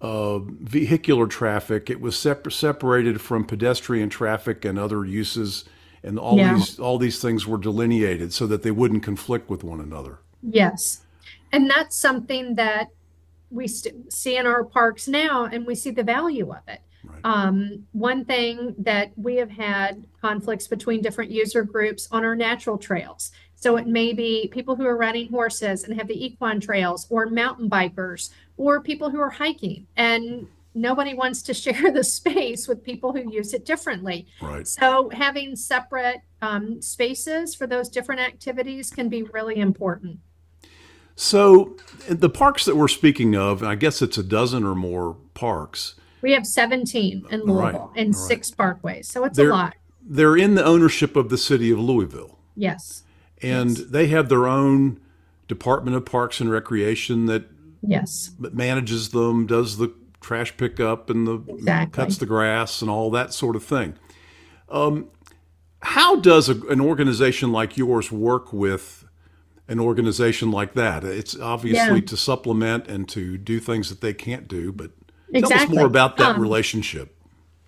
uh, 0.01 0.37
vehicular 0.37 1.25
traffic, 1.25 1.89
it 1.89 1.99
was 1.99 2.15
separ- 2.15 2.51
separated 2.51 3.21
from 3.21 3.43
pedestrian 3.43 4.09
traffic 4.09 4.63
and 4.63 4.77
other 4.77 5.03
uses 5.03 5.65
and 6.03 6.19
all 6.19 6.37
yeah. 6.37 6.55
these 6.55 6.79
all 6.79 6.97
these 6.97 7.21
things 7.21 7.47
were 7.47 7.57
delineated 7.57 8.33
so 8.33 8.45
that 8.47 8.63
they 8.63 8.71
wouldn't 8.71 9.03
conflict 9.03 9.49
with 9.49 9.63
one 9.63 9.79
another. 9.79 10.19
Yes, 10.41 11.01
and 11.51 11.69
that's 11.69 11.95
something 11.95 12.55
that 12.55 12.89
we 13.49 13.67
st- 13.67 14.11
see 14.11 14.37
in 14.37 14.45
our 14.45 14.63
parks 14.63 15.07
now, 15.07 15.45
and 15.45 15.65
we 15.65 15.75
see 15.75 15.91
the 15.91 16.03
value 16.03 16.51
of 16.51 16.61
it. 16.67 16.81
Right. 17.05 17.19
Um, 17.23 17.85
one 17.91 18.25
thing 18.25 18.75
that 18.79 19.11
we 19.17 19.35
have 19.35 19.51
had 19.51 20.05
conflicts 20.21 20.67
between 20.67 21.01
different 21.01 21.31
user 21.31 21.63
groups 21.63 22.07
on 22.11 22.23
our 22.23 22.35
natural 22.35 22.77
trails. 22.77 23.31
So 23.55 23.77
it 23.77 23.87
may 23.87 24.11
be 24.13 24.49
people 24.51 24.75
who 24.75 24.85
are 24.85 24.97
riding 24.97 25.29
horses 25.29 25.83
and 25.83 25.97
have 25.97 26.07
the 26.07 26.25
equine 26.25 26.59
trails, 26.59 27.07
or 27.09 27.27
mountain 27.27 27.69
bikers, 27.69 28.29
or 28.57 28.81
people 28.81 29.09
who 29.09 29.19
are 29.21 29.29
hiking. 29.29 29.87
And 29.95 30.47
nobody 30.75 31.13
wants 31.13 31.41
to 31.43 31.53
share 31.63 31.91
the 31.91 32.03
space 32.03 32.67
with 32.67 32.83
people 32.83 33.13
who 33.13 33.31
use 33.31 33.53
it 33.53 33.65
differently. 33.65 34.27
Right. 34.41 34.67
So 34.67 35.09
having 35.09 35.55
separate 35.55 36.21
um, 36.41 36.81
spaces 36.81 37.55
for 37.55 37.67
those 37.67 37.89
different 37.89 38.21
activities 38.21 38.89
can 38.89 39.09
be 39.09 39.23
really 39.23 39.59
important. 39.59 40.19
So 41.15 41.77
the 42.09 42.29
parks 42.29 42.65
that 42.65 42.75
we're 42.75 42.87
speaking 42.87 43.35
of, 43.35 43.63
I 43.63 43.75
guess 43.75 44.01
it's 44.01 44.17
a 44.17 44.23
dozen 44.23 44.63
or 44.63 44.73
more 44.73 45.15
parks. 45.35 45.95
We 46.21 46.31
have 46.31 46.47
17 46.47 47.25
in 47.29 47.39
Louisville 47.41 47.91
right. 47.95 48.01
and 48.01 48.15
right. 48.15 48.15
six 48.15 48.49
parkways. 48.49 49.05
So 49.05 49.23
it's 49.25 49.37
they're, 49.37 49.49
a 49.49 49.53
lot. 49.53 49.75
They're 50.01 50.37
in 50.37 50.55
the 50.55 50.63
ownership 50.63 51.15
of 51.15 51.29
the 51.29 51.37
city 51.37 51.69
of 51.69 51.79
Louisville. 51.79 52.39
Yes. 52.55 53.03
And 53.41 53.77
yes. 53.77 53.87
they 53.89 54.07
have 54.07 54.29
their 54.29 54.47
own 54.47 54.99
Department 55.47 55.95
of 55.95 56.05
Parks 56.05 56.39
and 56.39 56.49
Recreation 56.49 57.25
that 57.27 57.45
yes 57.85 58.31
manages 58.39 59.09
them, 59.09 59.45
does 59.45 59.77
the 59.77 59.93
trash 60.23 60.55
pickup 60.57 61.09
and 61.09 61.27
the 61.27 61.43
exactly. 61.47 62.03
cuts 62.03 62.17
the 62.17 62.25
grass 62.25 62.81
and 62.81 62.89
all 62.89 63.11
that 63.11 63.33
sort 63.33 63.55
of 63.55 63.63
thing. 63.63 63.95
Um, 64.69 65.09
how 65.81 66.15
does 66.15 66.49
a, 66.49 66.59
an 66.67 66.81
organization 66.81 67.51
like 67.51 67.77
yours 67.77 68.11
work 68.11 68.51
with 68.51 69.05
an 69.67 69.79
organization 69.79 70.49
like 70.49 70.73
that? 70.73 71.03
It's 71.03 71.37
obviously 71.37 71.99
yeah. 71.99 72.05
to 72.05 72.17
supplement 72.17 72.87
and 72.87 73.07
to 73.09 73.37
do 73.37 73.59
things 73.59 73.89
that 73.89 74.01
they 74.01 74.13
can't 74.13 74.47
do, 74.47 74.71
but 74.71 74.91
exactly. 75.31 75.57
tell 75.57 75.67
us 75.67 75.75
more 75.75 75.85
about 75.85 76.17
that 76.17 76.35
um, 76.35 76.41
relationship. 76.41 77.15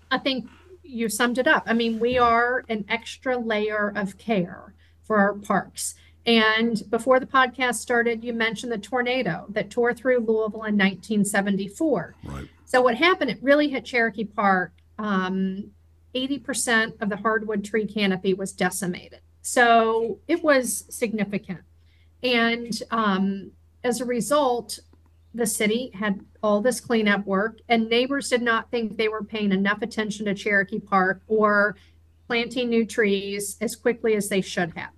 I 0.10 0.18
think 0.18 0.48
you 0.82 1.10
summed 1.10 1.38
it 1.38 1.48
up. 1.48 1.64
I 1.66 1.74
mean, 1.74 2.00
we 2.00 2.18
are 2.18 2.64
an 2.70 2.86
extra 2.88 3.38
layer 3.38 3.92
of 3.96 4.18
care 4.18 4.74
for 5.04 5.18
our 5.18 5.34
parks. 5.34 5.96
And 6.26 6.82
before 6.90 7.20
the 7.20 7.26
podcast 7.28 7.76
started, 7.76 8.24
you 8.24 8.34
mentioned 8.34 8.72
the 8.72 8.78
tornado 8.78 9.46
that 9.50 9.70
tore 9.70 9.94
through 9.94 10.20
Louisville 10.20 10.64
in 10.64 10.78
1974. 10.78 12.16
Right. 12.24 12.48
So 12.66 12.82
what 12.82 12.96
happened? 12.96 13.30
It 13.30 13.40
really 13.42 13.70
hit 13.70 13.86
Cherokee 13.86 14.26
Park. 14.26 14.74
Um, 14.98 15.72
80% 16.16 17.02
of 17.02 17.10
the 17.10 17.18
hardwood 17.18 17.64
tree 17.64 17.86
canopy 17.86 18.34
was 18.34 18.54
decimated. 18.54 19.20
So 19.42 20.20
it 20.28 20.44
was 20.44 20.86
significant. 20.90 21.62
And 22.24 22.72
um, 22.90 23.52
as 23.84 24.02
a 24.02 24.06
result, 24.06 24.80
the 25.36 25.46
city 25.46 25.92
had 25.94 26.22
all 26.42 26.62
this 26.62 26.80
cleanup 26.80 27.26
work, 27.26 27.60
and 27.68 27.90
neighbors 27.90 28.30
did 28.30 28.42
not 28.42 28.72
think 28.72 28.98
they 28.98 29.10
were 29.10 29.24
paying 29.24 29.52
enough 29.52 29.82
attention 29.82 30.26
to 30.26 30.34
Cherokee 30.34 30.80
Park 30.80 31.22
or 31.28 31.76
planting 32.28 32.70
new 32.70 32.86
trees 32.86 33.58
as 33.62 33.76
quickly 33.76 34.16
as 34.16 34.30
they 34.30 34.42
should 34.42 34.74
have. 34.76 34.90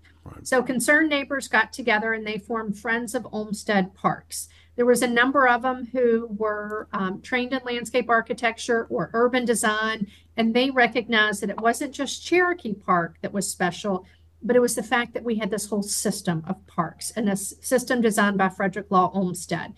So 0.44 0.64
concerned 0.64 1.10
neighbors 1.10 1.48
got 1.48 1.74
together 1.74 2.14
and 2.14 2.26
they 2.26 2.38
formed 2.38 2.78
Friends 2.78 3.16
of 3.16 3.28
Olmsted 3.32 3.94
Parks. 3.94 4.50
There 4.76 4.86
was 4.86 5.02
a 5.02 5.08
number 5.08 5.48
of 5.48 5.64
them 5.64 5.88
who 5.92 6.28
were 6.38 6.88
um, 6.94 7.22
trained 7.22 7.52
in 7.54 7.62
landscape 7.66 8.10
architecture 8.10 8.86
or 8.90 9.10
urban 9.14 9.44
design, 9.44 10.08
and 10.38 10.54
they 10.54 10.70
recognized 10.70 11.42
that 11.42 11.50
it 11.50 11.60
wasn't 11.60 11.94
just 11.94 12.24
Cherokee 12.24 12.76
Park 12.76 13.18
that 13.22 13.34
was 13.34 13.50
special, 13.50 14.06
but 14.44 14.56
it 14.56 14.62
was 14.62 14.76
the 14.76 14.84
fact 14.84 15.16
that 15.16 15.24
we 15.24 15.38
had 15.38 15.50
this 15.50 15.68
whole 15.68 15.82
system 15.82 16.44
of 16.48 16.66
parks 16.68 17.12
and 17.16 17.28
a 17.28 17.36
system 17.36 18.02
designed 18.02 18.38
by 18.38 18.50
Frederick 18.50 18.92
Law 18.92 19.12
Olmsted. 19.14 19.74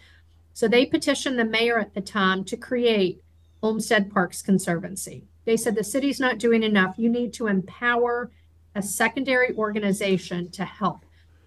So 0.53 0.67
they 0.67 0.85
petitioned 0.85 1.39
the 1.39 1.45
mayor 1.45 1.79
at 1.79 1.93
the 1.93 2.01
time 2.01 2.43
to 2.43 2.57
create 2.57 3.23
Olmsted 3.61 4.11
Parks 4.11 4.41
Conservancy. 4.41 5.23
They 5.45 5.55
said 5.55 5.75
the 5.75 5.83
city's 5.83 6.19
not 6.19 6.39
doing 6.39 6.63
enough. 6.63 6.95
You 6.97 7.09
need 7.09 7.31
to 7.33 7.47
empower 7.47 8.31
a 8.75 8.81
secondary 8.81 9.55
organization 9.55 10.49
to 10.51 10.65
help. 10.65 11.05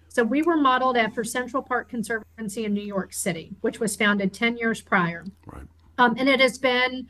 So 0.09 0.23
we 0.23 0.43
were 0.43 0.57
modeled 0.57 0.95
after 0.95 1.23
Central 1.23 1.63
Park 1.63 1.89
Conservancy 1.89 2.65
in 2.65 2.73
New 2.73 2.83
York 2.83 3.13
City, 3.13 3.55
which 3.61 3.79
was 3.79 3.95
founded 3.95 4.33
10 4.33 4.57
years 4.57 4.79
prior. 4.79 5.25
Right. 5.47 5.63
Um, 5.97 6.15
and 6.17 6.29
it 6.29 6.39
has 6.39 6.57
been 6.57 7.07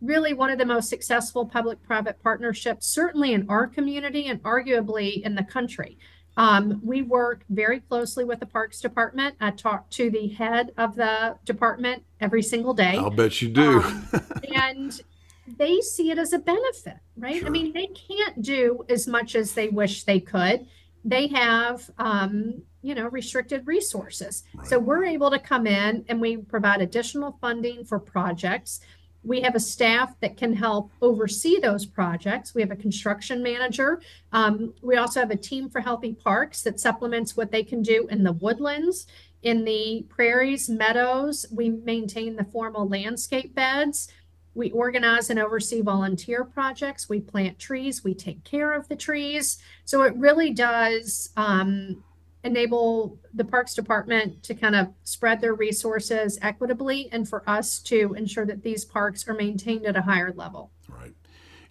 really 0.00 0.32
one 0.32 0.50
of 0.50 0.58
the 0.58 0.64
most 0.64 0.88
successful 0.88 1.46
public 1.46 1.82
private 1.82 2.22
partnerships, 2.22 2.86
certainly 2.86 3.32
in 3.32 3.46
our 3.48 3.66
community 3.66 4.26
and 4.28 4.42
arguably 4.42 5.22
in 5.22 5.34
the 5.34 5.42
country. 5.42 5.98
Um, 6.36 6.80
we 6.84 7.02
work 7.02 7.44
very 7.48 7.80
closely 7.80 8.24
with 8.24 8.40
the 8.40 8.46
Parks 8.46 8.80
Department. 8.80 9.36
I 9.40 9.50
talk 9.52 9.88
to 9.90 10.10
the 10.10 10.28
head 10.28 10.72
of 10.76 10.94
the 10.94 11.36
department 11.44 12.04
every 12.20 12.42
single 12.42 12.74
day. 12.74 12.96
I'll 12.96 13.10
bet 13.10 13.40
you 13.40 13.48
do. 13.48 13.82
um, 13.82 14.08
and 14.54 15.00
they 15.46 15.80
see 15.80 16.10
it 16.10 16.18
as 16.18 16.32
a 16.32 16.38
benefit, 16.38 16.98
right? 17.16 17.38
Sure. 17.38 17.46
I 17.46 17.50
mean, 17.50 17.72
they 17.72 17.86
can't 17.86 18.42
do 18.42 18.84
as 18.88 19.06
much 19.06 19.34
as 19.34 19.52
they 19.52 19.68
wish 19.68 20.04
they 20.04 20.20
could. 20.20 20.66
They 21.04 21.28
have, 21.28 21.88
um, 21.98 22.62
you 22.82 22.94
know, 22.94 23.08
restricted 23.08 23.66
resources. 23.66 24.44
Right. 24.54 24.66
So 24.66 24.78
we're 24.78 25.04
able 25.04 25.30
to 25.30 25.38
come 25.38 25.66
in 25.66 26.04
and 26.08 26.20
we 26.20 26.38
provide 26.38 26.80
additional 26.80 27.38
funding 27.40 27.84
for 27.84 27.98
projects. 27.98 28.80
We 29.22 29.40
have 29.40 29.54
a 29.54 29.60
staff 29.60 30.18
that 30.20 30.36
can 30.36 30.52
help 30.52 30.92
oversee 31.00 31.58
those 31.60 31.84
projects. 31.86 32.54
We 32.54 32.62
have 32.62 32.70
a 32.70 32.76
construction 32.76 33.42
manager. 33.42 34.00
Um, 34.32 34.74
we 34.82 34.96
also 34.96 35.20
have 35.20 35.30
a 35.30 35.36
team 35.36 35.68
for 35.68 35.80
healthy 35.80 36.12
parks 36.12 36.62
that 36.62 36.78
supplements 36.78 37.36
what 37.36 37.50
they 37.50 37.64
can 37.64 37.82
do 37.82 38.06
in 38.08 38.22
the 38.22 38.32
woodlands, 38.32 39.06
in 39.42 39.64
the 39.64 40.06
prairies, 40.08 40.68
meadows. 40.68 41.46
We 41.50 41.70
maintain 41.70 42.36
the 42.36 42.44
formal 42.44 42.88
landscape 42.88 43.54
beds. 43.54 44.08
We 44.56 44.70
organize 44.70 45.28
and 45.28 45.38
oversee 45.38 45.82
volunteer 45.82 46.44
projects. 46.44 47.08
We 47.08 47.20
plant 47.20 47.58
trees. 47.58 48.02
We 48.02 48.14
take 48.14 48.42
care 48.42 48.72
of 48.72 48.88
the 48.88 48.96
trees. 48.96 49.58
So 49.84 50.02
it 50.02 50.16
really 50.16 50.52
does 50.52 51.30
um, 51.36 52.02
enable 52.42 53.18
the 53.34 53.44
Parks 53.44 53.74
Department 53.74 54.42
to 54.44 54.54
kind 54.54 54.74
of 54.74 54.88
spread 55.04 55.40
their 55.42 55.54
resources 55.54 56.38
equitably 56.40 57.10
and 57.12 57.28
for 57.28 57.48
us 57.48 57.80
to 57.80 58.14
ensure 58.14 58.46
that 58.46 58.62
these 58.62 58.84
parks 58.84 59.28
are 59.28 59.34
maintained 59.34 59.84
at 59.84 59.94
a 59.94 60.02
higher 60.02 60.32
level. 60.32 60.70
Right. 60.88 61.12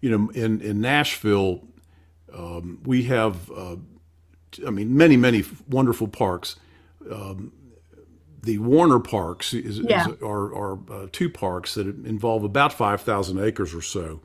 You 0.02 0.12
know, 0.12 0.30
in, 0.32 0.62
in 0.62 0.80
Nashville, 0.80 1.64
um, 2.34 2.82
we 2.86 3.04
have, 3.04 3.50
uh, 3.52 3.78
I 4.66 4.70
mean, 4.70 4.96
many, 4.96 5.18
many 5.18 5.44
wonderful 5.68 6.08
parks. 6.08 6.58
Um, 7.12 7.52
the 8.46 8.58
Warner 8.60 9.00
Parks 9.00 9.54
is, 9.54 9.80
Yeah. 9.80 10.08
is, 10.10 10.22
are, 10.22 10.54
are 10.56 10.80
uh, 10.92 11.08
two 11.12 11.30
parks 11.30 11.74
that 11.76 11.88
involve 12.06 12.44
about 12.44 12.72
5,000 12.74 13.40
acres 13.40 13.74
or 13.74 13.82
so. 13.82 14.22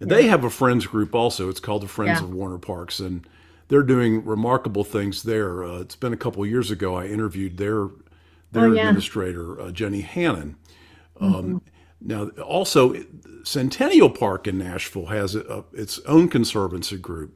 And 0.00 0.10
they 0.10 0.26
have 0.28 0.44
a 0.44 0.50
friends 0.50 0.86
group 0.86 1.14
also. 1.14 1.48
It's 1.48 1.60
called 1.60 1.82
the 1.82 1.88
Friends 1.88 2.20
Yeah. 2.20 2.24
of 2.26 2.32
Warner 2.32 2.58
Parks. 2.58 3.00
And 3.00 3.26
they're 3.68 3.82
doing 3.82 4.24
remarkable 4.24 4.84
things 4.84 5.24
there. 5.24 5.64
Uh, 5.64 5.80
it's 5.80 5.96
been 5.96 6.12
a 6.12 6.16
couple 6.16 6.42
of 6.42 6.48
years 6.48 6.70
ago 6.70 6.94
I 6.94 7.06
interviewed 7.06 7.56
their, 7.58 7.88
their 8.52 8.66
Oh. 8.66 8.70
Mm-hmm. 8.70 8.78
administrator, 8.78 9.60
uh, 9.60 9.70
Jenny 9.72 10.00
Hannon. 10.02 10.56
Um, 11.20 11.62
Now, 12.00 12.28
also, 12.44 12.94
Centennial 13.42 14.08
Park 14.10 14.46
in 14.46 14.56
Nashville 14.58 15.06
has 15.06 15.34
a, 15.34 15.40
a- 15.40 15.64
its 15.72 15.98
own 16.06 16.28
conservancy 16.28 16.96
group. 16.96 17.34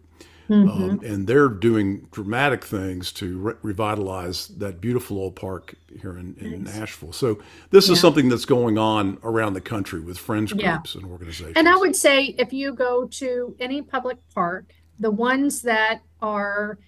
Mm-hmm. 0.49 0.69
Um, 0.69 1.01
and 1.05 1.27
they're 1.27 1.49
doing 1.49 2.09
dramatic 2.11 2.65
things 2.65 3.13
to 3.13 3.39
re- 3.39 3.55
revitalize 3.63 4.49
that 4.49 4.81
beautiful 4.81 5.19
old 5.19 5.37
park 5.37 5.75
here 6.01 6.17
in, 6.19 6.35
in 6.41 6.65
Nashville. 6.65 7.13
So 7.13 7.39
this 7.71 7.89
Yeah. 7.89 7.93
is 7.93 8.01
something 8.01 8.29
that's 8.29 8.45
going 8.45 8.77
on 8.79 9.19
around 9.23 9.55
the 9.55 9.61
country 9.61 10.01
with 10.01 10.19
friends 10.19 10.53
Yeah. 10.57 10.77
groups 10.77 10.95
and 10.95 11.05
organizations. 11.05 11.55
And 11.57 11.69
I 11.69 11.77
would 11.77 11.97
say 11.97 12.35
if 12.39 12.53
you 12.53 12.75
go 12.75 13.07
to 13.07 13.57
any 13.61 13.83
public 13.83 14.19
park, 14.35 14.73
the 14.99 15.11
ones 15.11 15.63
that 15.63 16.03
are 16.21 16.79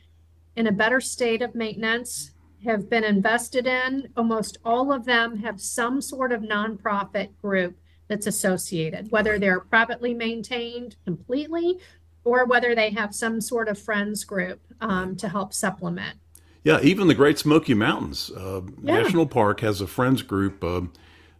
in 0.56 0.66
a 0.66 0.72
better 0.72 1.00
state 1.00 1.42
of 1.42 1.54
maintenance 1.54 2.32
have 2.64 2.88
been 2.88 3.04
invested 3.04 3.66
in, 3.66 4.08
almost 4.16 4.58
all 4.64 4.92
of 4.92 5.04
them 5.04 5.36
have 5.38 5.60
some 5.60 6.00
sort 6.00 6.32
of 6.32 6.42
nonprofit 6.42 7.28
group 7.42 7.76
that's 8.08 8.26
associated, 8.26 9.10
whether 9.10 9.38
they're 9.38 9.60
privately 9.60 10.14
maintained 10.14 10.96
completely 11.04 11.78
or 12.24 12.44
whether 12.46 12.74
they 12.74 12.90
have 12.90 13.14
some 13.14 13.40
sort 13.40 13.68
of 13.68 13.78
friends 13.78 14.24
group 14.24 14.60
um, 14.80 15.16
to 15.16 15.28
help 15.28 15.52
supplement. 15.52 16.18
Yeah, 16.64 16.80
even 16.82 17.08
the 17.08 17.14
Great 17.14 17.38
Smoky 17.38 17.74
Mountains 17.74 18.30
uh, 18.36 18.62
Yeah. 18.82 19.02
National 19.02 19.26
Park 19.26 19.60
has 19.60 19.80
a 19.80 19.86
friends 19.86 20.22
group. 20.22 20.62
Um 20.64 20.92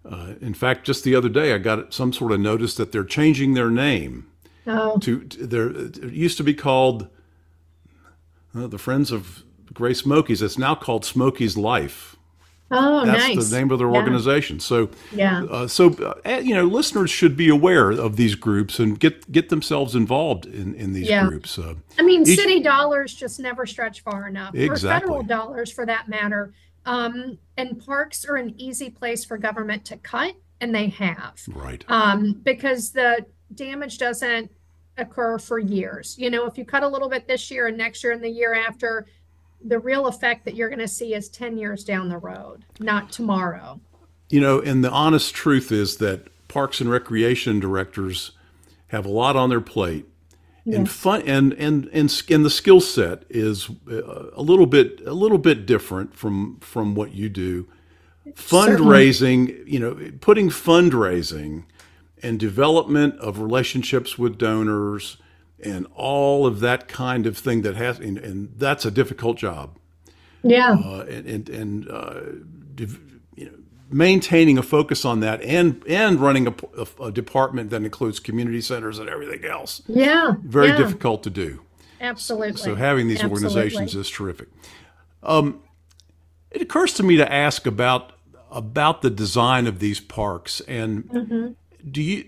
uh, 0.07 0.35
in 0.43 0.53
fact, 0.53 0.85
just 0.85 1.03
the 1.03 1.15
other 1.15 1.31
day, 1.31 1.55
I 1.55 1.59
got 1.59 1.95
some 1.95 2.13
sort 2.13 2.33
of 2.33 2.39
notice 2.39 2.75
that 2.75 2.93
they're 2.93 3.05
changing 3.05 3.55
their 3.55 3.71
name 3.71 4.27
Oh, 4.67 4.99
to, 4.99 5.25
to 5.25 5.47
their. 5.47 5.71
It 5.71 5.97
used 6.13 6.37
to 6.37 6.45
be 6.45 6.53
called 6.53 7.09
uh, 8.55 8.67
the 8.67 8.77
Friends 8.77 9.11
of 9.11 9.45
Great 9.73 9.97
Smokies. 9.97 10.43
It's 10.43 10.59
now 10.59 10.75
called 10.75 11.07
Smokies 11.07 11.57
Life. 11.57 12.14
Oh, 12.71 13.05
nice. 13.05 13.19
That's 13.21 13.35
nice. 13.37 13.51
the 13.51 13.59
name 13.59 13.71
of 13.71 13.79
their 13.79 13.91
Yeah. 13.91 13.97
organization. 13.97 14.61
So, 14.61 14.89
Yeah. 15.15 15.45
uh, 15.45 15.67
so 15.69 15.91
uh, 16.25 16.41
you 16.43 16.55
know, 16.55 16.65
listeners 16.65 17.11
should 17.11 17.37
be 17.37 17.49
aware 17.49 17.91
of 17.91 18.17
these 18.17 18.35
groups 18.35 18.79
and 18.79 18.99
get 18.99 19.31
get 19.31 19.49
themselves 19.49 19.95
involved 19.95 20.47
in 20.47 20.75
in 20.75 20.93
these 20.93 21.09
Yeah. 21.09 21.27
groups. 21.29 21.59
Uh, 21.59 21.75
I 21.99 22.03
mean, 22.03 22.23
Each- 22.23 22.39
city 22.39 22.61
dollars 22.61 23.15
just 23.15 23.39
never 23.41 23.67
stretch 23.67 24.03
far 24.03 24.27
enough, 24.29 24.55
or 24.55 24.59
Exactly. 24.59 25.07
federal 25.09 25.23
dollars 25.23 25.71
for 25.71 25.87
that 25.87 26.09
matter. 26.09 26.53
Um, 26.87 27.39
and 27.57 27.79
parks 27.85 28.25
are 28.27 28.37
an 28.37 28.55
easy 28.59 28.91
place 28.91 29.25
for 29.25 29.39
government 29.39 29.85
to 29.87 29.97
cut, 29.97 30.35
and 30.61 30.75
they 30.75 30.89
have, 30.89 31.41
right. 31.49 31.83
um, 31.89 32.33
because 32.45 32.91
the 32.91 33.25
damage 33.55 33.97
doesn't 33.97 34.51
occur 34.99 35.39
for 35.39 35.59
years. 35.59 36.15
You 36.19 36.29
know, 36.31 36.45
if 36.47 36.59
you 36.59 36.65
cut 36.67 36.83
a 36.83 36.89
little 36.89 37.09
bit 37.09 37.27
this 37.27 37.51
year 37.51 37.69
and 37.69 37.79
next 37.79 38.05
year 38.05 38.13
and 38.13 38.23
the 38.23 38.29
year 38.29 38.53
after, 38.55 39.07
the 39.65 39.79
real 39.79 40.07
effect 40.07 40.45
that 40.45 40.55
you're 40.55 40.69
going 40.69 40.79
to 40.79 40.89
see 40.89 41.15
is 41.15 41.29
10 41.31 41.57
years 41.57 41.85
down 41.85 42.09
the 42.09 42.19
road, 42.19 42.65
not 42.79 43.11
tomorrow. 43.11 43.81
You 44.29 44.41
know, 44.41 44.61
and 44.61 44.85
the 44.85 44.91
honest 44.91 45.35
truth 45.35 45.73
is 45.73 45.97
that 45.97 46.29
parks 46.49 46.81
and 46.81 46.91
recreation 46.91 47.61
directors 47.61 48.33
have 48.89 49.07
a 49.07 49.11
lot 49.11 49.37
on 49.37 49.49
their 49.49 49.61
plate, 49.61 50.07
and 50.67 50.91
fun 50.91 51.23
and 51.27 51.53
and 51.55 51.91
and, 51.93 52.25
and 52.31 52.45
the 52.45 52.51
skill 52.51 52.81
set 52.81 53.25
is 53.29 53.69
uh, 53.91 54.31
a 54.35 54.41
little 54.41 54.67
bit 54.67 55.01
a 55.05 55.13
little 55.13 55.39
bit 55.39 55.67
different 55.67 56.15
from 56.15 56.59
from 56.61 56.95
what 56.95 57.13
you 57.13 57.29
do. 57.29 57.69
Fundraising, 58.31 59.63
you 59.67 59.79
know, 59.79 60.11
putting 60.21 60.49
fundraising 60.49 61.65
and 62.23 62.41
development 62.41 63.19
of 63.19 63.39
relationships 63.39 64.19
with 64.19 64.39
donors 64.39 65.19
and 65.63 65.87
all 65.95 66.47
of 66.47 66.61
that 66.61 66.89
kind 66.89 67.27
of 67.27 67.37
thing 67.39 67.63
that 67.63 67.77
has 67.77 67.99
and, 67.99 68.19
and 68.19 68.53
that's 68.57 68.85
a 68.85 68.91
difficult 68.91 69.37
job 69.39 69.79
Yeah. 70.43 70.73
uh, 70.85 71.05
and 71.09 71.27
and, 71.27 71.49
and 71.49 71.89
uh, 71.91 72.21
div- 72.75 73.01
you 73.37 73.47
know, 73.47 73.53
maintaining 73.91 74.59
a 74.59 74.63
focus 74.63 75.05
on 75.05 75.21
that, 75.21 75.41
and 75.43 75.83
and 75.89 76.21
running 76.21 76.47
a, 76.49 76.55
a- 76.79 77.05
a 77.05 77.13
department 77.13 77.71
that 77.71 77.83
includes 77.83 78.19
community 78.21 78.61
centers 78.61 78.99
and 78.99 79.09
everything 79.09 79.45
else. 79.49 79.83
Yeah. 79.87 80.33
Very 80.43 80.69
yeah, 80.69 80.77
difficult 80.77 81.23
to 81.25 81.31
do. 81.31 81.61
Absolutely. 82.01 82.57
So 82.61 82.75
having 82.75 83.09
these 83.09 83.23
Absolutely. 83.23 83.47
organizations 83.47 83.95
is 83.95 84.11
terrific. 84.11 84.49
Um, 85.23 85.63
it 86.51 86.61
occurs 86.63 86.93
to 86.95 87.03
me 87.03 87.17
to 87.17 87.33
ask 87.33 87.67
about 87.67 88.13
about 88.51 89.03
the 89.03 89.11
design 89.11 89.67
of 89.67 89.79
these 89.79 90.01
parks, 90.01 90.61
and 90.69 91.05
Mm-hmm. 91.05 91.47
do 91.91 92.03
you 92.03 92.25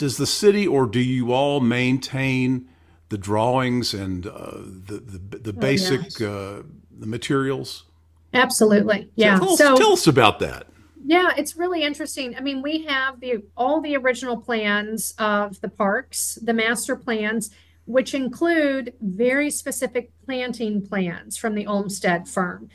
does 0.00 0.16
the 0.16 0.26
city 0.26 0.66
or 0.66 0.86
do 0.86 0.98
you 0.98 1.30
all 1.30 1.60
maintain 1.60 2.66
the 3.10 3.18
drawings 3.18 3.92
and 3.92 4.26
uh, 4.26 4.52
the 4.86 4.98
the, 4.98 5.38
the 5.38 5.52
basic 5.52 6.00
Oh, 6.00 6.04
yes. 6.04 6.20
uh, 6.22 6.62
the 6.98 7.06
materials? 7.06 7.84
Absolutely. 8.32 9.10
Yeah. 9.14 9.38
Tell 9.38 9.50
us, 9.50 9.58
So 9.58 9.76
tell 9.76 9.92
us 9.92 10.06
about 10.06 10.38
that. 10.38 10.66
Yeah, 11.04 11.32
it's 11.36 11.54
really 11.56 11.82
interesting. 11.82 12.34
I 12.34 12.40
mean, 12.40 12.62
we 12.62 12.84
have 12.84 13.20
the 13.20 13.42
all 13.58 13.82
the 13.82 13.94
original 13.96 14.38
plans 14.38 15.12
of 15.18 15.60
the 15.60 15.68
parks, 15.68 16.38
the 16.42 16.54
master 16.54 16.96
plans, 16.96 17.50
which 17.84 18.14
include 18.14 18.94
very 19.02 19.50
specific 19.50 20.12
planting 20.24 20.80
plans 20.86 21.36
from 21.36 21.54
the 21.54 21.66
Olmsted 21.66 22.26
firm. 22.26 22.70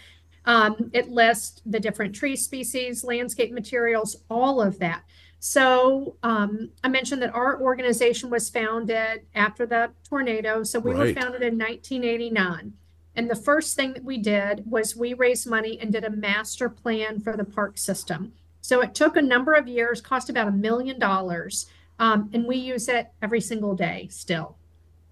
Um, 0.45 0.91
it 0.93 1.09
lists 1.09 1.63
the 1.65 1.79
different 1.79 2.13
tree 2.13 2.35
species, 2.35 3.03
landscape 3.03 3.51
materials, 3.51 4.15
all 4.29 4.61
of 4.61 4.77
that. 4.77 5.01
So 5.39 6.15
um, 6.23 6.69
I 6.83 6.87
mentioned 6.87 7.21
that 7.21 7.33
our 7.33 7.59
organization 7.61 8.29
was 8.29 8.49
founded 8.49 9.21
after 9.35 9.65
the 9.65 9.91
tornado. 10.07 10.63
So 10.63 10.79
we 10.79 10.91
Right. 10.91 11.15
were 11.15 11.21
founded 11.21 11.41
in 11.43 11.57
1989. 11.57 12.73
And 13.15 13.29
the 13.29 13.35
first 13.35 13.75
thing 13.75 13.93
that 13.93 14.03
we 14.03 14.17
did 14.17 14.69
was 14.69 14.95
we 14.95 15.13
raised 15.13 15.47
money 15.47 15.79
and 15.79 15.91
did 15.91 16.03
a 16.03 16.09
master 16.09 16.67
plan 16.67 17.19
for 17.19 17.37
the 17.37 17.45
park 17.45 17.77
system. 17.77 18.33
So 18.61 18.81
it 18.81 18.95
took 18.95 19.15
a 19.15 19.21
number 19.21 19.53
of 19.53 19.67
years, 19.67 20.01
cost 20.01 20.29
about 20.29 20.47
a 20.47 20.51
million 20.51 20.99
dollars, 20.99 21.67
um, 21.99 22.29
and 22.33 22.45
we 22.45 22.57
use 22.57 22.89
it 22.89 23.07
every 23.21 23.39
single 23.39 23.75
day 23.75 24.07
still. 24.09 24.57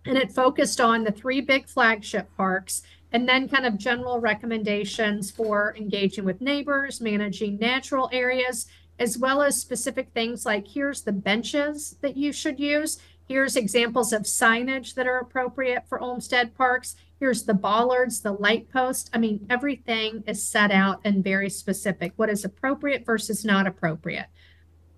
And 0.05 0.17
it 0.17 0.33
focused 0.33 0.81
on 0.81 1.03
the 1.03 1.11
three 1.11 1.39
big 1.39 1.67
flagship 1.69 2.27
parks 2.35 2.81
and 3.13 3.29
then 3.29 3.47
kind 3.47 3.65
of 3.65 3.77
general 3.77 4.19
recommendations 4.19 5.29
for 5.31 5.75
engaging 5.77 6.25
with 6.25 6.41
neighbors, 6.41 6.99
managing 6.99 7.57
natural 7.59 8.09
areas, 8.11 8.65
as 8.99 9.17
well 9.17 9.41
as 9.41 9.59
specific 9.59 10.09
things 10.13 10.45
like 10.45 10.67
here's 10.67 11.01
the 11.01 11.11
benches 11.11 11.95
that 12.01 12.15
you 12.17 12.31
should 12.31 12.59
use. 12.59 12.99
Here's 13.27 13.55
examples 13.55 14.11
of 14.13 14.23
signage 14.23 14.93
that 14.95 15.07
are 15.07 15.17
appropriate 15.17 15.87
for 15.87 15.99
Olmsted 15.99 16.55
parks. 16.55 16.95
Here's 17.19 17.43
the 17.43 17.53
bollards, 17.53 18.19
the 18.21 18.33
light 18.33 18.69
post. 18.69 19.09
I 19.13 19.17
mean, 19.17 19.45
everything 19.49 20.23
is 20.27 20.43
set 20.43 20.71
out 20.71 20.99
and 21.05 21.23
very 21.23 21.49
specific. 21.49 22.11
What 22.17 22.29
is 22.29 22.43
appropriate 22.43 23.05
versus 23.05 23.45
not 23.45 23.65
appropriate. 23.65 24.25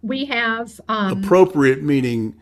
We 0.01 0.25
have 0.25 0.79
um, 0.87 1.23
Appropriate 1.23 1.83
meaning 1.83 2.35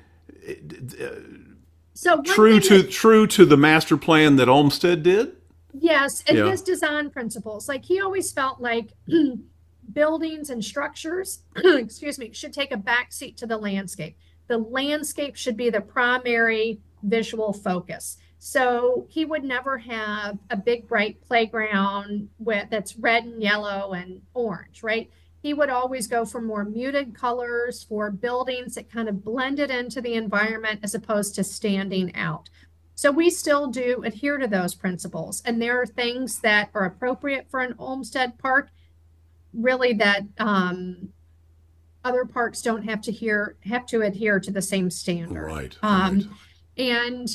so 1.94 2.22
true 2.24 2.60
to 2.60 2.82
that- 2.82 2.92
true 2.92 3.28
to 3.28 3.46
the 3.46 3.58
master 3.58 3.98
plan 3.98 4.36
that 4.38 4.50
Olmsted 4.50 5.04
did. 5.04 5.36
Yes, 5.74 6.24
and 6.28 6.38
Yeah. 6.38 6.50
his 6.52 6.62
design 6.62 7.10
principles. 7.10 7.68
Like 7.68 7.86
he 7.86 8.00
always 8.02 8.32
felt 8.32 8.62
like 8.62 8.92
buildings 9.91 10.50
and 10.50 10.63
structures, 10.63 11.43
excuse 11.56 12.17
me, 12.17 12.32
should 12.34 12.54
take 12.54 12.72
a 12.72 12.78
backseat 12.78 13.38
to 13.38 13.48
the 13.48 13.58
landscape. 13.58 14.17
The 14.48 14.58
landscape 14.58 15.36
should 15.36 15.58
be 15.58 15.69
the 15.69 15.82
primary 15.82 16.80
visual 17.02 17.54
focus. 17.54 18.17
So 18.39 19.08
he 19.10 19.24
would 19.24 19.43
never 19.43 19.78
have 19.78 20.38
a 20.50 20.58
big 20.58 20.88
bright 20.88 21.22
playground 21.22 22.30
with 22.39 22.69
that's 22.69 22.98
red 22.98 23.24
and 23.24 23.41
yellow 23.41 23.93
and 23.93 24.22
orange, 24.34 24.84
right? 24.84 25.10
He 25.41 25.54
would 25.54 25.69
always 25.69 26.08
go 26.08 26.26
for 26.26 26.41
more 26.41 26.65
muted 26.65 27.15
colors 27.15 27.84
for 27.84 28.12
buildings 28.12 28.76
that 28.76 28.91
kind 28.91 29.08
of 29.08 29.24
blended 29.24 29.72
into 29.72 30.02
the 30.02 30.15
environment 30.15 30.82
as 30.84 30.93
opposed 30.93 31.36
to 31.36 31.43
standing 31.43 32.15
out. 32.15 32.50
So 32.96 33.12
we 33.12 33.30
still 33.30 33.67
do 33.67 34.04
adhere 34.06 34.38
to 34.38 34.48
those 34.48 34.76
principles. 34.76 35.41
And 35.46 35.62
there 35.62 35.82
are 35.82 35.86
things 35.86 36.39
that 36.39 36.69
are 36.74 36.86
appropriate 36.86 37.50
for 37.50 37.60
an 37.62 37.76
Olmsted 37.80 38.38
park, 38.38 38.72
really 39.54 39.94
that 39.94 40.24
um, 40.39 41.10
other 42.04 42.26
parks 42.26 42.62
don't 42.62 42.84
have 42.84 43.02
to 43.02 43.12
hear 43.12 43.58
have 43.66 43.86
to 43.88 44.02
adhere 44.02 44.39
to 44.39 44.52
the 44.52 44.62
same 44.62 44.89
standard. 44.89 45.46
Right. 45.46 45.78
Um, 45.82 46.18
right. 46.18 46.28
And 46.78 47.28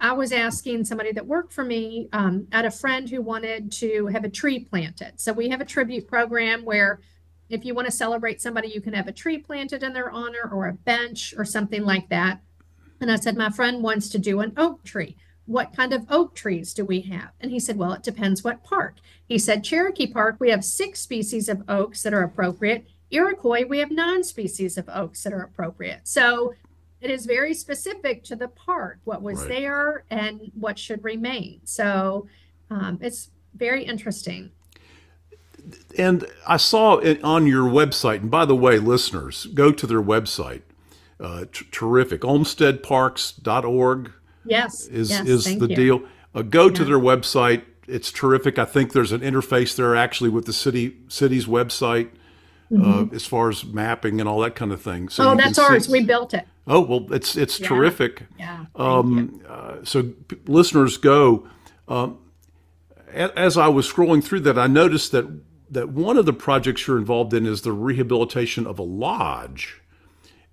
I 0.00 0.12
was 0.12 0.32
asking 0.32 0.84
somebody 0.84 1.12
that 1.12 1.26
worked 1.26 1.52
for 1.52 1.64
me, 1.64 2.08
um, 2.12 2.46
at 2.52 2.64
a 2.64 2.70
friend 2.70 3.08
who 3.08 3.20
wanted 3.20 3.72
to 3.72 4.06
have 4.06 4.24
a 4.24 4.28
tree 4.28 4.60
planted. 4.60 5.20
So 5.20 5.32
we 5.32 5.48
have 5.48 5.60
a 5.60 5.64
tribute 5.64 6.06
program 6.06 6.64
where 6.64 7.00
if 7.48 7.64
you 7.64 7.74
want 7.74 7.86
to 7.86 7.92
celebrate 7.92 8.40
somebody, 8.40 8.68
you 8.68 8.80
can 8.80 8.92
have 8.92 9.08
a 9.08 9.12
tree 9.12 9.38
planted 9.38 9.82
in 9.82 9.92
their 9.92 10.10
honor 10.10 10.50
or 10.52 10.68
a 10.68 10.72
bench 10.72 11.34
or 11.36 11.44
something 11.44 11.82
like 11.82 12.08
that. 12.10 12.40
And 13.00 13.10
I 13.10 13.16
said, 13.16 13.36
my 13.36 13.50
friend 13.50 13.82
wants 13.82 14.08
to 14.10 14.18
do 14.18 14.40
an 14.40 14.52
oak 14.56 14.84
tree. 14.84 15.16
What 15.48 15.74
kind 15.74 15.94
of 15.94 16.04
oak 16.10 16.34
trees 16.34 16.74
do 16.74 16.84
we 16.84 17.00
have? 17.00 17.30
And 17.40 17.50
he 17.50 17.58
said, 17.58 17.78
well, 17.78 17.94
it 17.94 18.02
depends 18.02 18.44
what 18.44 18.62
park. 18.62 18.96
He 19.26 19.38
said, 19.38 19.64
Cherokee 19.64 20.06
Park, 20.06 20.36
we 20.38 20.50
have 20.50 20.62
six 20.62 21.00
species 21.00 21.48
of 21.48 21.62
oaks 21.70 22.02
that 22.02 22.12
are 22.12 22.22
appropriate. 22.22 22.86
Iroquois, 23.10 23.64
we 23.66 23.78
have 23.78 23.90
nine 23.90 24.22
species 24.24 24.76
of 24.76 24.86
oaks 24.90 25.22
that 25.24 25.32
are 25.32 25.40
appropriate. 25.40 26.00
So 26.04 26.52
it 27.00 27.10
is 27.10 27.24
very 27.24 27.54
specific 27.54 28.24
to 28.24 28.36
the 28.36 28.48
park, 28.48 28.98
what 29.04 29.22
was 29.22 29.40
Right. 29.40 29.48
there 29.48 30.04
and 30.10 30.52
what 30.54 30.78
should 30.78 31.02
remain. 31.02 31.62
So 31.64 32.26
um, 32.68 32.98
it's 33.00 33.30
very 33.54 33.84
interesting. 33.84 34.50
And 35.96 36.26
I 36.46 36.58
saw 36.58 36.96
it 36.98 37.24
on 37.24 37.46
your 37.46 37.70
website. 37.70 38.20
And 38.20 38.30
by 38.30 38.44
the 38.44 38.54
way, 38.54 38.78
listeners, 38.78 39.46
go 39.54 39.72
to 39.72 39.86
their 39.86 40.02
website. 40.02 40.60
Uh, 41.18 41.46
t- 41.50 41.66
terrific. 41.72 42.20
Olmstedparks.org 42.20 44.12
Yes, 44.48 44.86
is 44.86 45.10
yes, 45.10 45.26
is 45.26 45.44
the 45.58 45.68
you. 45.68 45.76
deal. 45.76 46.02
Uh, 46.34 46.42
go 46.42 46.68
to 46.70 46.84
their 46.84 46.98
website. 46.98 47.62
It's 47.86 48.12
terrific. 48.12 48.58
I 48.58 48.64
think 48.64 48.92
there's 48.92 49.12
an 49.12 49.20
interface 49.22 49.74
there 49.76 49.96
actually 49.96 50.30
with 50.30 50.44
the 50.46 50.52
city 50.52 50.96
city's 51.08 51.46
website 51.46 52.10
uh, 52.76 53.06
as 53.12 53.24
far 53.24 53.48
as 53.48 53.64
mapping 53.64 54.20
and 54.20 54.28
all 54.28 54.40
that 54.40 54.54
kind 54.54 54.72
of 54.72 54.82
thing. 54.82 55.08
So 55.08 55.24
Mm-hmm. 55.24 55.32
Oh, 55.32 55.42
that's 55.42 55.58
ours. 55.58 55.86
see- 55.86 55.92
We 55.92 56.04
built 56.04 56.34
it. 56.34 56.46
Oh 56.66 56.80
well, 56.80 57.12
it's 57.14 57.34
it's 57.36 57.58
Yeah. 57.58 57.68
terrific. 57.68 58.26
Yeah. 58.38 58.66
Um, 58.76 59.40
uh, 59.48 59.76
so 59.84 60.02
p- 60.28 60.36
listeners 60.46 60.98
go. 60.98 61.48
Um, 61.88 62.18
a- 63.14 63.38
as 63.38 63.56
I 63.56 63.68
was 63.68 63.90
scrolling 63.90 64.22
through 64.22 64.40
that, 64.40 64.58
I 64.58 64.66
noticed 64.66 65.12
that 65.12 65.26
that 65.70 65.88
one 65.90 66.16
of 66.18 66.26
the 66.26 66.32
projects 66.34 66.86
you're 66.86 66.98
involved 66.98 67.32
in 67.34 67.46
is 67.46 67.62
the 67.62 67.72
rehabilitation 67.72 68.66
of 68.66 68.78
a 68.78 68.82
lodge 68.82 69.80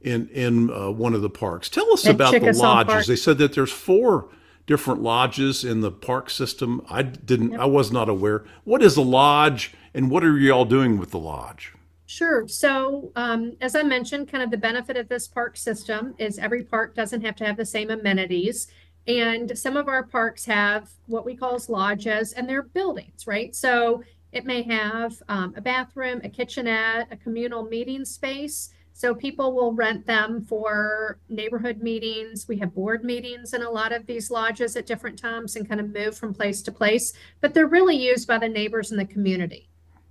in 0.01 0.27
in 0.29 0.71
uh, 0.71 0.91
one 0.91 1.13
of 1.13 1.21
the 1.21 1.29
parks. 1.29 1.69
Tell 1.69 1.91
us 1.91 2.05
At 2.05 2.15
about 2.15 2.33
the 2.33 2.53
lodges. 2.53 2.93
Park. 2.93 3.05
They 3.05 3.15
said 3.15 3.37
that 3.39 3.53
there's 3.53 3.71
four 3.71 4.29
different 4.67 5.01
lodges 5.01 5.63
in 5.63 5.81
the 5.81 5.91
park 5.91 6.29
system. 6.29 6.85
I 6.89 7.03
didn't. 7.03 7.55
I 7.55 7.65
was 7.65 7.91
not 7.91 8.09
aware. 8.09 8.45
What 8.63 8.81
is 8.81 8.97
a 8.97 9.01
lodge, 9.01 9.73
and 9.93 10.09
what 10.09 10.23
are 10.23 10.37
you 10.37 10.51
all 10.51 10.65
doing 10.65 10.97
with 10.97 11.11
the 11.11 11.19
lodge? 11.19 11.73
Sure. 12.07 12.47
So, 12.47 13.11
um, 13.15 13.57
as 13.61 13.75
I 13.75 13.81
mentioned, 13.81 14.29
kind 14.31 14.43
of 14.43 14.51
the 14.51 14.57
benefit 14.57 14.95
of 14.95 15.09
this 15.09 15.27
park 15.27 15.57
system 15.57 16.13
is 16.19 16.37
every 16.37 16.63
park 16.63 16.95
doesn't 16.95 17.21
have 17.21 17.35
to 17.37 17.45
have 17.45 17.57
the 17.57 17.65
same 17.65 17.89
amenities. 17.89 18.67
And 19.07 19.57
some 19.57 19.77
of 19.77 19.87
our 19.87 20.03
parks 20.03 20.45
have 20.45 20.89
what 21.07 21.25
we 21.25 21.35
call 21.35 21.55
as 21.55 21.69
lodges, 21.69 22.33
and 22.33 22.47
they're 22.47 22.63
buildings, 22.63 23.27
right? 23.27 23.55
So 23.55 24.03
it 24.31 24.45
may 24.45 24.63
have 24.63 25.21
um, 25.29 25.53
a 25.55 25.61
bathroom, 25.61 26.21
a 26.23 26.29
kitchenette, 26.29 27.07
a 27.11 27.17
communal 27.17 27.63
meeting 27.63 28.03
space. 28.03 28.71
So 28.97 29.13
people 29.13 29.53
will 29.53 29.73
rent 29.73 30.05
them 30.05 30.41
for 30.41 31.19
neighborhood 31.27 31.83
meetings. 31.83 32.47
We 32.47 32.55
have 32.59 32.73
board 32.73 33.03
meetings 33.03 33.53
in 33.53 33.61
a 33.61 33.69
lot 33.69 33.91
of 33.91 34.05
these 34.05 34.31
lodges 34.31 34.77
at 34.77 34.85
different 34.85 35.19
times 35.19 35.57
and 35.57 35.67
kind 35.67 35.81
of 35.81 35.93
move 35.93 36.17
from 36.17 36.33
place 36.33 36.61
to 36.61 36.71
place, 36.71 37.11
but 37.41 37.53
they're 37.53 37.67
really 37.67 37.97
used 37.97 38.25
by 38.25 38.37
the 38.37 38.47
neighbors 38.47 38.93
in 38.93 38.97
the 38.97 39.05
community. 39.05 39.67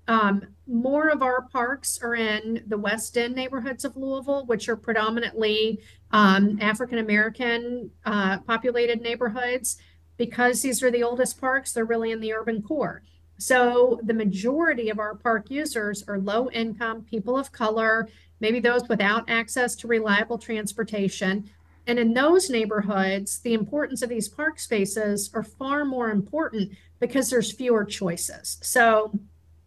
Um, 0.06 0.48
more 0.66 1.08
of 1.08 1.22
our 1.22 1.48
parks 1.48 1.98
are 2.02 2.14
in 2.14 2.62
the 2.66 2.76
West 2.76 3.16
End 3.16 3.34
neighborhoods 3.34 3.86
of 3.86 3.96
Louisville, 3.96 4.44
which 4.44 4.68
are 4.68 4.76
predominantly 4.76 5.80
um, 6.10 6.58
African 6.60 6.98
American 6.98 7.90
uh, 8.04 8.40
populated 8.40 9.00
neighborhoods. 9.00 9.78
Because 10.18 10.60
these 10.60 10.82
are 10.82 10.90
the 10.90 11.02
oldest 11.02 11.40
parks, 11.40 11.72
they're 11.72 11.86
really 11.86 12.12
in 12.12 12.20
the 12.20 12.34
urban 12.34 12.60
core. 12.60 13.02
So 13.38 13.98
the 14.04 14.14
majority 14.14 14.90
of 14.90 14.98
our 14.98 15.16
park 15.16 15.50
users 15.50 16.04
are 16.06 16.18
low 16.18 16.50
income 16.50 17.02
people 17.02 17.36
of 17.36 17.50
color, 17.50 18.08
maybe 18.40 18.60
those 18.60 18.88
without 18.88 19.28
access 19.28 19.74
to 19.76 19.88
reliable 19.88 20.38
transportation. 20.38 21.50
And 21.86 21.98
in 21.98 22.14
those 22.14 22.50
neighborhoods, 22.50 23.40
the 23.40 23.54
importance 23.54 24.02
of 24.02 24.08
these 24.08 24.28
park 24.28 24.58
spaces 24.58 25.30
are 25.34 25.42
far 25.42 25.84
more 25.84 26.10
important 26.10 26.72
because 26.98 27.28
there's 27.28 27.52
fewer 27.52 27.84
choices. 27.84 28.58
So 28.62 29.18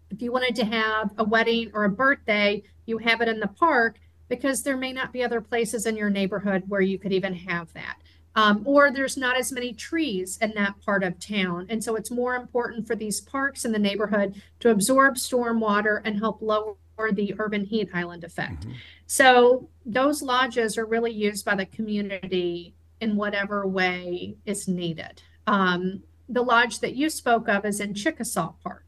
if 0.09 0.21
you 0.21 0.31
wanted 0.31 0.55
to 0.55 0.65
have 0.65 1.11
a 1.17 1.23
wedding 1.23 1.71
or 1.73 1.83
a 1.83 1.89
birthday, 1.89 2.63
you 2.85 2.97
have 2.97 3.21
it 3.21 3.27
in 3.27 3.39
the 3.39 3.47
park 3.47 3.99
because 4.29 4.63
there 4.63 4.77
may 4.77 4.91
not 4.91 5.13
be 5.13 5.23
other 5.23 5.41
places 5.41 5.85
in 5.85 5.95
your 5.95 6.09
neighborhood 6.09 6.63
where 6.67 6.81
you 6.81 6.97
could 6.97 7.13
even 7.13 7.33
have 7.33 7.71
that. 7.73 7.97
Um, 8.35 8.61
or 8.65 8.91
there's 8.91 9.17
not 9.17 9.37
as 9.37 9.51
many 9.51 9.73
trees 9.73 10.37
in 10.41 10.53
that 10.53 10.79
part 10.85 11.03
of 11.03 11.19
town. 11.19 11.65
And 11.69 11.83
so 11.83 11.95
it's 11.95 12.11
more 12.11 12.35
important 12.35 12.85
for 12.85 12.95
these 12.95 13.19
parks 13.19 13.65
in 13.65 13.71
the 13.71 13.79
neighborhood 13.79 14.41
to 14.59 14.69
absorb 14.69 15.17
storm 15.17 15.59
water 15.59 16.03
and 16.05 16.19
help 16.19 16.41
lower 16.41 16.75
the 17.11 17.35
urban 17.39 17.63
heat 17.63 17.89
island 17.93 18.23
effect. 18.23 18.65
So 19.05 19.69
those 19.85 20.21
lodges 20.21 20.77
are 20.77 20.85
really 20.85 21.11
used 21.11 21.45
by 21.45 21.55
the 21.55 21.65
community 21.65 22.75
in 23.01 23.15
whatever 23.15 23.67
way 23.67 24.35
is 24.45 24.67
needed. 24.67 25.21
Um, 25.45 26.03
the 26.29 26.41
lodge 26.41 26.79
that 26.79 26.95
you 26.95 27.09
spoke 27.09 27.47
of 27.47 27.65
is 27.65 27.79
in 27.79 27.93
Chickasaw 27.93 28.53
Park. 28.63 28.83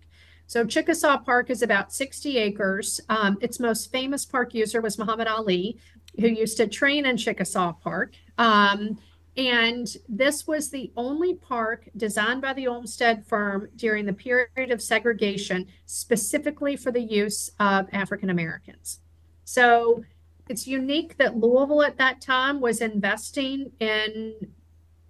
So 0.48 0.66
Chickasaw 0.66 1.20
Park 1.20 1.52
is 1.52 1.62
about 1.62 1.94
60 1.94 2.38
acres. 2.38 3.00
Um, 3.08 3.38
its 3.40 3.60
most 3.60 3.92
famous 3.92 4.26
park 4.26 4.54
user 4.56 4.82
was 4.82 4.98
Muhammad 4.98 5.28
Ali, 5.28 5.78
who 6.20 6.28
used 6.28 6.58
to 6.58 6.68
train 6.68 7.06
in 7.06 7.18
Chickasaw 7.18 7.74
Park. 7.74 8.16
Um, 8.38 8.98
and 9.38 9.88
this 10.08 10.48
was 10.48 10.70
the 10.70 10.92
only 10.98 11.36
park 11.36 11.90
designed 11.96 12.42
by 12.42 12.54
the 12.54 12.68
Olmsted 12.68 13.26
firm 13.26 13.70
during 13.76 14.06
the 14.06 14.14
period 14.14 14.72
of 14.72 14.82
segregation, 14.82 15.68
specifically 15.86 16.76
for 16.76 16.92
the 16.92 17.02
use 17.02 17.52
of 17.60 17.88
African 17.92 18.30
Americans. 18.30 19.00
So 19.46 20.04
it's 20.50 20.68
unique 20.68 21.18
that 21.18 21.38
Louisville 21.38 21.84
at 21.84 21.98
that 21.98 22.22
time 22.22 22.60
was 22.60 22.82
investing 22.82 23.72
in 23.80 24.34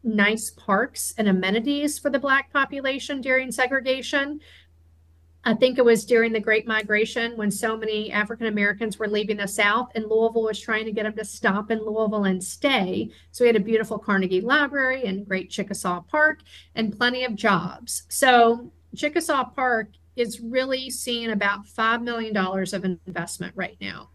nice 0.03 0.49
parks 0.51 1.13
and 1.17 1.27
amenities 1.27 1.99
for 1.99 2.09
the 2.09 2.19
Black 2.19 2.51
population 2.53 3.21
during 3.21 3.51
segregation. 3.51 4.39
I 5.45 5.53
think 5.53 5.77
it 5.77 5.85
was 5.85 6.05
during 6.05 6.33
the 6.33 6.39
Great 6.39 6.67
Migration 6.67 7.37
when 7.37 7.49
so 7.49 7.77
many 7.77 8.11
African 8.11 8.47
Americans 8.47 8.99
were 8.99 9.07
leaving 9.07 9.37
the 9.37 9.47
South, 9.47 9.89
and 9.95 10.05
Louisville 10.05 10.43
was 10.43 10.59
trying 10.59 10.85
to 10.85 10.91
get 10.91 11.03
them 11.03 11.15
to 11.15 11.23
stop 11.23 11.71
in 11.71 11.79
Louisville 11.79 12.25
and 12.25 12.43
stay. 12.43 13.09
So 13.31 13.43
we 13.43 13.47
had 13.47 13.55
a 13.55 13.61
beautiful 13.61 13.97
Carnegie 13.97 14.41
Library 14.41 15.05
and 15.05 15.27
great 15.27 15.49
Chickasaw 15.49 16.01
Park 16.01 16.41
and 16.75 16.97
plenty 16.97 17.23
of 17.23 17.35
jobs. 17.35 18.03
So 18.09 18.71
Chickasaw 18.95 19.51
Park 19.51 19.91
is 20.15 20.41
really 20.41 20.89
seeing 20.89 21.31
about 21.31 21.65
$5 21.65 22.03
million 22.03 22.35
of 22.35 22.99
investment 23.07 23.53
right 23.55 23.77
now. 23.79 24.09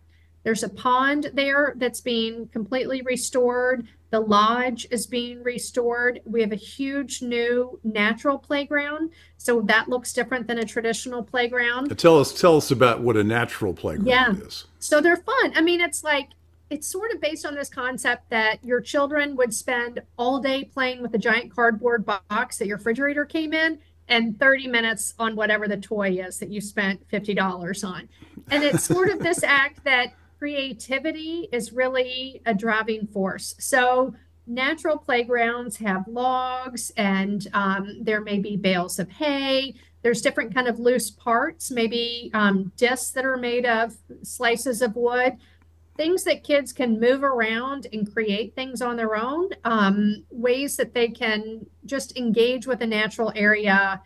There's 0.45 0.63
a 0.63 0.69
pond 0.69 1.31
there 1.33 1.75
that's 1.77 2.01
being 2.03 2.49
completely 2.49 3.01
restored. 3.03 3.87
The 4.11 4.21
lodge 4.21 4.87
is 4.91 5.07
being 5.07 5.43
restored. 5.43 6.21
We 6.25 6.43
have 6.43 6.53
a 6.53 6.57
huge 6.57 7.23
new 7.23 7.81
natural 7.83 8.39
playground. 8.39 9.11
So 9.39 9.63
that 9.63 9.89
looks 9.89 10.13
different 10.13 10.47
than 10.47 10.59
a 10.59 10.65
traditional 10.65 11.23
playground. 11.23 11.91
Uh, 11.91 11.95
Tell 11.95 12.21
us 12.21 12.39
tell 12.39 12.57
us 12.59 12.71
about 12.71 13.01
what 13.01 13.17
a 13.17 13.25
natural 13.25 13.73
playground 13.73 14.07
Yeah. 14.07 14.47
is. 14.47 14.67
So 14.79 15.01
they're 15.01 15.17
fun. 15.17 15.53
I 15.57 15.63
mean, 15.63 15.81
it's 15.81 16.05
like, 16.05 16.29
it's 16.71 16.87
sort 16.87 17.11
of 17.13 17.21
based 17.21 17.47
on 17.47 17.55
this 17.55 17.69
concept 17.71 18.29
that 18.31 18.63
your 18.65 18.81
children 18.81 19.37
would 19.37 19.55
spend 19.55 20.01
all 20.19 20.41
day 20.41 20.65
playing 20.65 21.01
with 21.03 21.15
a 21.15 21.19
giant 21.19 21.55
cardboard 21.55 22.05
box 22.05 22.59
that 22.59 22.67
your 22.67 22.77
refrigerator 22.77 23.25
came 23.25 23.53
in 23.55 23.79
and 24.09 24.39
30 24.39 24.69
minutes 24.69 25.15
on 25.19 25.35
whatever 25.37 25.67
the 25.67 25.77
toy 25.79 26.11
is 26.11 26.39
that 26.39 26.51
you 26.51 26.61
spent 26.61 27.09
$50 27.09 27.85
on. 27.89 28.09
And 28.51 28.63
it's 28.63 28.85
sort 28.85 29.09
of 29.09 29.19
this 29.21 29.43
act 29.43 29.83
that 29.85 30.13
creativity 30.45 31.49
is 31.53 31.73
really 31.73 32.43
a 32.45 32.53
driving 32.53 33.07
force. 33.07 33.55
So 33.59 34.15
natural 34.47 34.99
playgrounds 34.99 35.79
have 35.79 36.07
logs 36.07 36.93
and 36.99 37.49
um, 37.55 38.01
there 38.03 38.21
may 38.21 38.39
be 38.41 38.55
bales 38.55 38.99
of 38.99 39.09
hay. 39.09 39.73
There's 40.03 40.21
different 40.21 40.55
kind 40.55 40.69
of 40.69 40.79
loose 40.79 41.11
parts 41.11 41.71
maybe 41.71 42.31
um, 42.35 42.73
discs 42.77 43.11
that 43.13 43.25
are 43.25 43.39
made 43.39 43.65
of 43.65 43.97
slices 44.23 44.83
of 44.83 44.97
wood. 44.97 45.39
Things 45.97 46.25
that 46.25 46.45
kids 46.45 46.75
can 46.75 47.01
move 47.01 47.25
around 47.25 47.87
and 47.91 48.13
create 48.13 48.55
things 48.55 48.83
on 48.83 48.97
their 48.97 49.17
own 49.17 49.49
um, 49.65 50.25
ways 50.31 50.77
that 50.77 50.93
they 50.93 51.09
can 51.09 51.65
just 51.87 52.19
engage 52.19 52.67
with 52.67 52.83
a 52.83 52.87
natural 52.87 53.33
area 53.35 54.03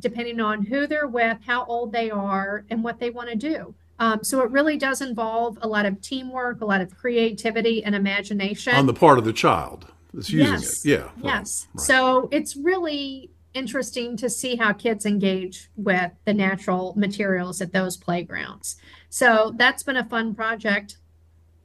depending 0.00 0.40
on 0.40 0.64
who 0.64 0.86
they're 0.86 1.06
with 1.06 1.36
how 1.44 1.66
old 1.66 1.92
they 1.92 2.10
are 2.10 2.64
and 2.70 2.82
what 2.82 2.98
they 2.98 3.10
want 3.10 3.28
to 3.28 3.36
do 3.36 3.74
um, 3.98 4.22
so 4.22 4.42
it 4.42 4.50
really 4.50 4.76
does 4.76 5.00
involve 5.00 5.58
a 5.62 5.68
lot 5.68 5.86
of 5.86 6.00
teamwork 6.00 6.60
a 6.60 6.64
lot 6.64 6.80
of 6.80 6.94
creativity 6.96 7.82
and 7.84 7.94
imagination 7.94 8.74
On 8.74 8.86
the 8.86 8.94
part 8.94 9.18
of 9.18 9.24
the 9.24 9.32
child 9.32 9.86
that's 10.12 10.30
using 10.30 10.52
Yes. 10.54 10.84
it. 10.84 10.88
Yeah. 10.90 10.96
right, 10.98 11.12
Yes. 11.24 11.66
right. 11.74 11.80
So 11.82 12.28
it's 12.32 12.56
really 12.56 13.30
interesting 13.54 14.16
to 14.18 14.28
see 14.28 14.56
how 14.56 14.72
kids 14.72 15.06
engage 15.06 15.70
with 15.76 16.12
the 16.26 16.34
natural 16.34 16.92
materials 16.96 17.60
at 17.62 17.72
those 17.72 17.96
playgrounds. 17.96 18.76
So 19.08 19.54
that's 19.56 19.82
been 19.82 19.96
a 19.96 20.04
fun 20.04 20.34
project. 20.34 20.98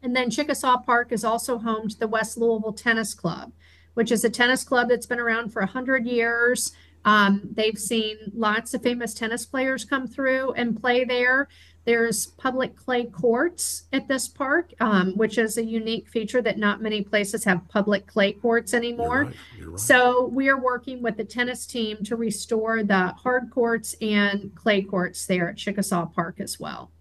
And 0.01 0.15
then 0.15 0.29
Chickasaw 0.31 0.79
Park 0.83 1.11
is 1.11 1.23
also 1.25 1.57
home 1.59 1.89
to 1.89 1.97
the 1.99 2.07
West 2.07 2.37
Louisville 2.37 2.73
Tennis 2.73 3.13
Club, 3.13 3.51
which 3.93 4.11
is 4.11 4.23
a 4.23 4.29
tennis 4.29 4.63
club 4.63 4.87
that's 4.89 5.05
been 5.05 5.19
around 5.19 5.51
for 5.51 5.61
100 5.61 6.07
years. 6.07 6.71
Um, 7.05 7.41
they've 7.53 7.77
seen 7.77 8.17
lots 8.33 8.73
of 8.73 8.83
famous 8.83 9.13
tennis 9.13 9.45
players 9.45 9.85
come 9.85 10.07
through 10.07 10.53
and 10.53 10.79
play 10.79 11.03
there. 11.03 11.47
There's 11.83 12.27
public 12.27 12.75
clay 12.75 13.05
courts 13.05 13.83
at 13.91 14.07
this 14.07 14.27
park, 14.27 14.71
um, 14.79 15.13
which 15.17 15.39
is 15.39 15.57
a 15.57 15.65
unique 15.65 16.07
feature 16.07 16.41
that 16.43 16.59
not 16.59 16.79
many 16.79 17.01
places 17.01 17.43
have 17.45 17.67
public 17.69 18.05
clay 18.05 18.33
courts 18.33 18.75
anymore. 18.75 19.23
You're 19.23 19.25
right, 19.25 19.35
you're 19.57 19.69
right. 19.71 19.79
So 19.79 20.25
we 20.27 20.47
are 20.49 20.59
working 20.59 21.01
with 21.01 21.17
the 21.17 21.23
tennis 21.25 21.65
team 21.65 22.03
to 22.03 22.15
restore 22.15 22.83
the 22.83 23.07
hard 23.23 23.49
courts 23.49 23.95
and 23.99 24.53
clay 24.53 24.83
courts 24.83 25.25
there 25.25 25.49
at 25.49 25.57
Chickasaw 25.57 26.05
Park 26.07 26.39
as 26.39 26.59
well. 26.59 26.91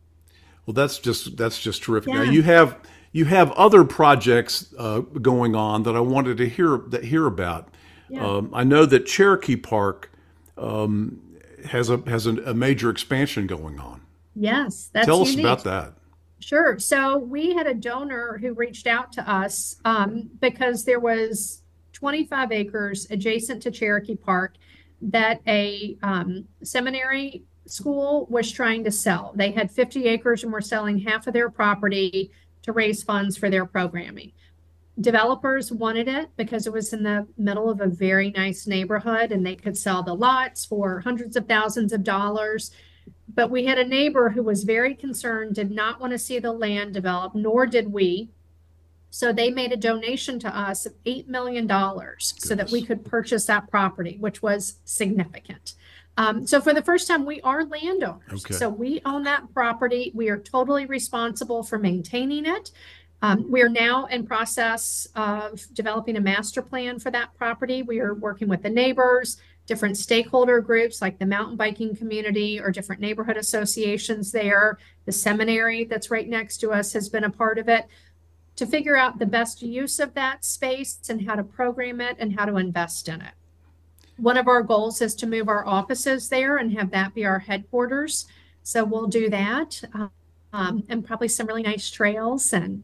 Well, 0.64 0.74
that's 0.74 0.98
just 0.98 1.36
that's 1.36 1.60
just 1.60 1.82
terrific. 1.82 2.14
Now 2.14 2.22
you 2.22 2.42
have 2.42 2.78
you 3.12 3.26
have 3.26 3.52
other 3.52 3.84
projects 3.84 4.72
uh, 4.78 5.00
going 5.00 5.54
on 5.54 5.82
that 5.82 5.96
I 5.96 6.00
wanted 6.00 6.38
to 6.38 6.48
hear 6.48 6.78
that 6.88 7.04
hear 7.04 7.26
about. 7.26 7.68
Yeah. 8.10 8.26
Um, 8.26 8.50
I 8.52 8.64
know 8.64 8.84
that 8.86 9.06
Cherokee 9.06 9.56
Park 9.56 10.10
um, 10.58 11.20
has 11.64 11.90
a 11.90 11.98
has 12.08 12.26
a, 12.26 12.36
a 12.42 12.54
major 12.54 12.90
expansion 12.90 13.46
going 13.46 13.78
on. 13.78 14.02
Yes, 14.34 14.90
that's 14.92 15.06
Tell 15.06 15.22
us 15.22 15.30
unique. 15.30 15.44
about 15.44 15.64
that. 15.64 15.94
Sure. 16.40 16.78
So 16.78 17.18
we 17.18 17.54
had 17.54 17.66
a 17.66 17.74
donor 17.74 18.38
who 18.40 18.54
reached 18.54 18.86
out 18.86 19.12
to 19.12 19.30
us 19.30 19.76
um, 19.84 20.30
because 20.40 20.84
there 20.84 21.00
was 21.00 21.62
25 21.92 22.50
acres 22.50 23.06
adjacent 23.10 23.62
to 23.62 23.70
Cherokee 23.70 24.16
Park 24.16 24.54
that 25.02 25.40
a 25.46 25.96
um, 26.02 26.46
seminary 26.62 27.44
school 27.66 28.26
was 28.30 28.50
trying 28.50 28.84
to 28.84 28.90
sell. 28.90 29.32
They 29.34 29.50
had 29.50 29.70
50 29.70 30.06
acres 30.06 30.42
and 30.42 30.52
were 30.52 30.60
selling 30.60 30.98
half 30.98 31.26
of 31.26 31.34
their 31.34 31.50
property 31.50 32.30
to 32.62 32.72
raise 32.72 33.02
funds 33.02 33.36
for 33.36 33.50
their 33.50 33.66
programming. 33.66 34.32
Developers 35.00 35.72
wanted 35.72 36.08
it 36.08 36.30
because 36.36 36.66
it 36.66 36.72
was 36.72 36.92
in 36.92 37.02
the 37.02 37.26
middle 37.38 37.70
of 37.70 37.80
a 37.80 37.86
very 37.86 38.30
nice 38.30 38.66
neighborhood 38.66 39.32
and 39.32 39.46
they 39.46 39.56
could 39.56 39.76
sell 39.76 40.02
the 40.02 40.14
lots 40.14 40.64
for 40.64 41.00
hundreds 41.00 41.36
of 41.36 41.46
thousands 41.46 41.92
of 41.92 42.04
dollars. 42.04 42.70
But 43.32 43.50
we 43.50 43.64
had 43.64 43.78
a 43.78 43.86
neighbor 43.86 44.30
who 44.30 44.42
was 44.42 44.64
very 44.64 44.94
concerned, 44.94 45.54
did 45.54 45.70
not 45.70 46.00
want 46.00 46.12
to 46.12 46.18
see 46.18 46.38
the 46.38 46.52
land 46.52 46.92
develop, 46.92 47.34
nor 47.34 47.66
did 47.66 47.92
we. 47.92 48.30
So 49.10 49.32
they 49.32 49.50
made 49.50 49.72
a 49.72 49.76
donation 49.76 50.38
to 50.40 50.56
us 50.56 50.86
of 50.86 50.94
$8 51.04 51.26
million 51.26 51.68
so 52.18 52.54
that 52.54 52.70
we 52.70 52.82
could 52.82 53.04
purchase 53.04 53.46
that 53.46 53.70
property, 53.70 54.16
which 54.20 54.42
was 54.42 54.78
significant. 54.84 55.74
Um, 56.16 56.46
so 56.46 56.60
for 56.60 56.74
the 56.74 56.82
first 56.82 57.08
time, 57.08 57.24
we 57.24 57.40
are 57.40 57.64
landowners. 57.64 58.44
Okay. 58.44 58.54
So 58.54 58.68
we 58.68 59.00
own 59.04 59.24
that 59.24 59.52
property. 59.54 60.12
We 60.14 60.28
are 60.28 60.38
totally 60.38 60.86
responsible 60.86 61.62
for 61.62 61.78
maintaining 61.78 62.46
it. 62.46 62.70
Um, 63.22 63.50
we 63.50 63.60
are 63.60 63.68
now 63.68 64.06
in 64.06 64.26
process 64.26 65.06
of 65.14 65.62
developing 65.74 66.16
a 66.16 66.20
master 66.20 66.62
plan 66.62 66.98
for 66.98 67.10
that 67.10 67.34
property. 67.34 67.82
We 67.82 68.00
are 68.00 68.14
working 68.14 68.48
with 68.48 68.62
the 68.62 68.70
neighbors, 68.70 69.36
different 69.66 69.98
stakeholder 69.98 70.60
groups 70.60 71.02
like 71.02 71.18
the 71.18 71.26
mountain 71.26 71.56
biking 71.56 71.94
community 71.94 72.58
or 72.58 72.70
different 72.70 73.00
neighborhood 73.00 73.36
associations 73.36 74.32
there. 74.32 74.78
The 75.04 75.12
seminary 75.12 75.84
that's 75.84 76.10
right 76.10 76.28
next 76.28 76.58
to 76.58 76.70
us 76.70 76.92
has 76.94 77.08
been 77.08 77.24
a 77.24 77.30
part 77.30 77.58
of 77.58 77.68
it 77.68 77.86
to 78.56 78.66
figure 78.66 78.96
out 78.96 79.18
the 79.18 79.26
best 79.26 79.62
use 79.62 80.00
of 80.00 80.14
that 80.14 80.44
space 80.44 80.98
and 81.08 81.26
how 81.26 81.34
to 81.34 81.44
program 81.44 82.00
it 82.00 82.16
and 82.18 82.38
how 82.38 82.46
to 82.46 82.56
invest 82.56 83.08
in 83.08 83.20
it. 83.20 83.32
One 84.16 84.36
of 84.36 84.48
our 84.48 84.62
goals 84.62 85.00
is 85.00 85.14
to 85.16 85.26
move 85.26 85.48
our 85.48 85.66
offices 85.66 86.28
there 86.28 86.56
and 86.56 86.72
have 86.72 86.90
that 86.90 87.14
be 87.14 87.24
our 87.24 87.38
headquarters. 87.38 88.26
So 88.62 88.84
we'll 88.84 89.06
do 89.06 89.30
that. 89.30 89.82
Um, 90.52 90.84
and 90.88 91.04
probably 91.04 91.28
some 91.28 91.46
really 91.46 91.62
nice 91.62 91.90
trails 91.90 92.52
and 92.52 92.82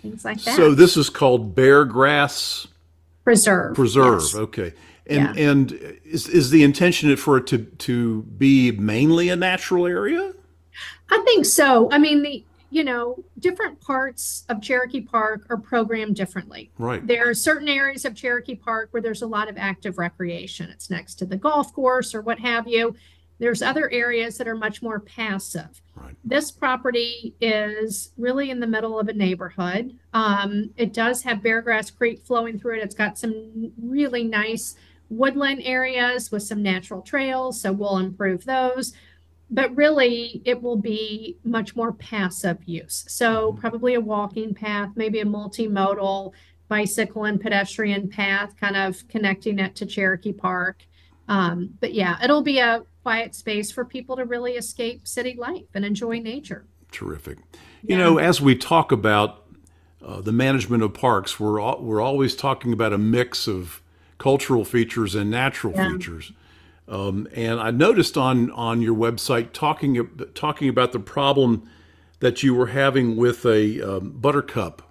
things 0.00 0.24
like 0.24 0.40
that. 0.42 0.56
So 0.56 0.74
this 0.74 0.96
is 0.96 1.10
called 1.10 1.54
Bear 1.54 1.84
Grass 1.84 2.66
preserve. 3.24 3.74
Preserve. 3.74 4.22
yes. 4.22 4.34
Okay. 4.34 4.72
And 5.06 5.36
Yeah. 5.36 5.50
and 5.50 5.72
is 6.04 6.28
is 6.28 6.50
the 6.50 6.62
intention 6.62 7.14
for 7.16 7.38
it 7.38 7.46
to 7.48 7.58
to 7.58 8.22
be 8.22 8.72
mainly 8.72 9.28
a 9.28 9.36
natural 9.36 9.86
area? 9.86 10.32
I 11.10 11.18
think 11.24 11.44
so. 11.44 11.88
I 11.90 11.98
mean, 11.98 12.22
the 12.22 12.44
you 12.72 12.84
know, 12.84 13.16
different 13.40 13.80
parts 13.80 14.44
of 14.48 14.62
Cherokee 14.62 15.00
Park 15.00 15.44
are 15.50 15.56
programmed 15.56 16.14
differently. 16.14 16.70
Right. 16.78 17.04
There 17.04 17.28
are 17.28 17.34
certain 17.34 17.66
areas 17.68 18.04
of 18.04 18.14
Cherokee 18.14 18.54
Park 18.54 18.90
where 18.92 19.02
there's 19.02 19.22
a 19.22 19.26
lot 19.26 19.48
of 19.50 19.58
active 19.58 19.98
recreation. 19.98 20.70
It's 20.70 20.88
next 20.88 21.16
to 21.16 21.26
the 21.26 21.36
golf 21.36 21.72
course 21.74 22.14
or 22.14 22.20
what 22.20 22.38
have 22.38 22.68
you. 22.68 22.94
There's 23.40 23.62
other 23.62 23.90
areas 23.90 24.36
that 24.36 24.46
are 24.46 24.54
much 24.54 24.82
more 24.82 25.00
passive. 25.00 25.80
Right. 25.96 26.14
This 26.22 26.50
property 26.50 27.34
is 27.40 28.12
really 28.18 28.50
in 28.50 28.60
the 28.60 28.66
middle 28.66 29.00
of 29.00 29.08
a 29.08 29.14
neighborhood. 29.14 29.98
Um, 30.12 30.70
it 30.76 30.92
does 30.92 31.22
have 31.22 31.38
Beargrass 31.38 31.96
Creek 31.96 32.20
flowing 32.22 32.58
through 32.58 32.76
it. 32.76 32.84
It's 32.84 32.94
got 32.94 33.18
some 33.18 33.72
really 33.82 34.24
nice 34.24 34.74
woodland 35.08 35.62
areas 35.64 36.30
with 36.30 36.42
some 36.42 36.62
natural 36.62 37.00
trails, 37.00 37.60
so 37.60 37.72
we'll 37.72 37.96
improve 37.96 38.44
those. 38.44 38.92
But 39.50 39.74
really, 39.74 40.42
it 40.44 40.62
will 40.62 40.76
be 40.76 41.38
much 41.42 41.74
more 41.74 41.92
passive 41.92 42.58
use. 42.66 43.04
So, 43.08 43.54
probably 43.54 43.94
a 43.94 44.00
walking 44.00 44.54
path, 44.54 44.90
maybe 44.94 45.20
a 45.20 45.24
multimodal 45.24 46.32
bicycle 46.68 47.24
and 47.24 47.40
pedestrian 47.40 48.08
path, 48.08 48.54
kind 48.60 48.76
of 48.76 49.08
connecting 49.08 49.58
it 49.58 49.74
to 49.76 49.86
Cherokee 49.86 50.32
Park. 50.32 50.84
Um, 51.26 51.70
but 51.80 51.94
yeah, 51.94 52.16
it'll 52.22 52.42
be 52.42 52.58
a 52.58 52.82
quiet 53.02 53.34
space 53.34 53.70
for 53.70 53.84
people 53.84 54.16
to 54.16 54.24
really 54.24 54.52
escape 54.52 55.06
city 55.06 55.36
life 55.38 55.64
and 55.74 55.84
enjoy 55.84 56.18
nature. 56.18 56.66
Terrific. 56.92 57.38
You 57.82 57.96
Yeah. 57.96 57.98
know, 57.98 58.18
as 58.18 58.40
we 58.40 58.54
talk 58.56 58.92
about 58.92 59.44
uh, 60.02 60.20
the 60.20 60.32
management 60.32 60.82
of 60.82 60.94
parks, 60.94 61.38
we're 61.38 61.60
al- 61.60 61.82
we're 61.82 62.00
always 62.00 62.34
talking 62.34 62.72
about 62.72 62.92
a 62.92 62.98
mix 62.98 63.46
of 63.46 63.82
cultural 64.18 64.64
features 64.64 65.14
and 65.14 65.30
natural 65.30 65.74
Yeah. 65.74 65.90
features. 65.92 66.32
Um, 66.88 67.28
and 67.34 67.60
I 67.60 67.70
noticed 67.70 68.16
on 68.16 68.50
on 68.52 68.80
your 68.82 68.94
website 68.96 69.52
talking 69.52 70.08
talking 70.34 70.68
about 70.68 70.92
the 70.92 71.00
problem 71.00 71.68
that 72.20 72.42
you 72.42 72.54
were 72.54 72.68
having 72.68 73.16
with 73.16 73.44
a 73.46 73.80
um, 73.82 74.10
buttercup 74.12 74.82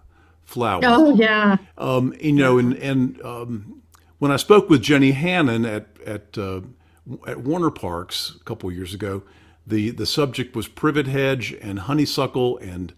flower. 0.44 0.82
Oh, 0.86 1.16
yeah. 1.16 1.58
Um, 1.78 2.14
you 2.22 2.32
know, 2.34 2.58
and 2.58 2.74
and 2.76 3.22
um, 3.24 3.82
when 4.20 4.32
I 4.32 4.38
spoke 4.38 4.70
with 4.70 4.82
Jenny 4.82 5.12
Hannon 5.12 5.66
at 5.66 5.88
at 6.06 6.38
uh, 6.38 6.62
at 7.28 7.42
Warner 7.42 7.72
Parks 7.72 8.36
a 8.40 8.44
couple 8.44 8.70
of 8.70 8.76
years 8.76 8.94
ago, 8.94 9.24
the 9.66 9.90
the 9.92 10.06
subject 10.06 10.56
was 10.56 10.68
privet 10.68 11.08
hedge 11.08 11.56
and 11.62 11.80
honeysuckle 11.80 12.58
and 12.60 12.94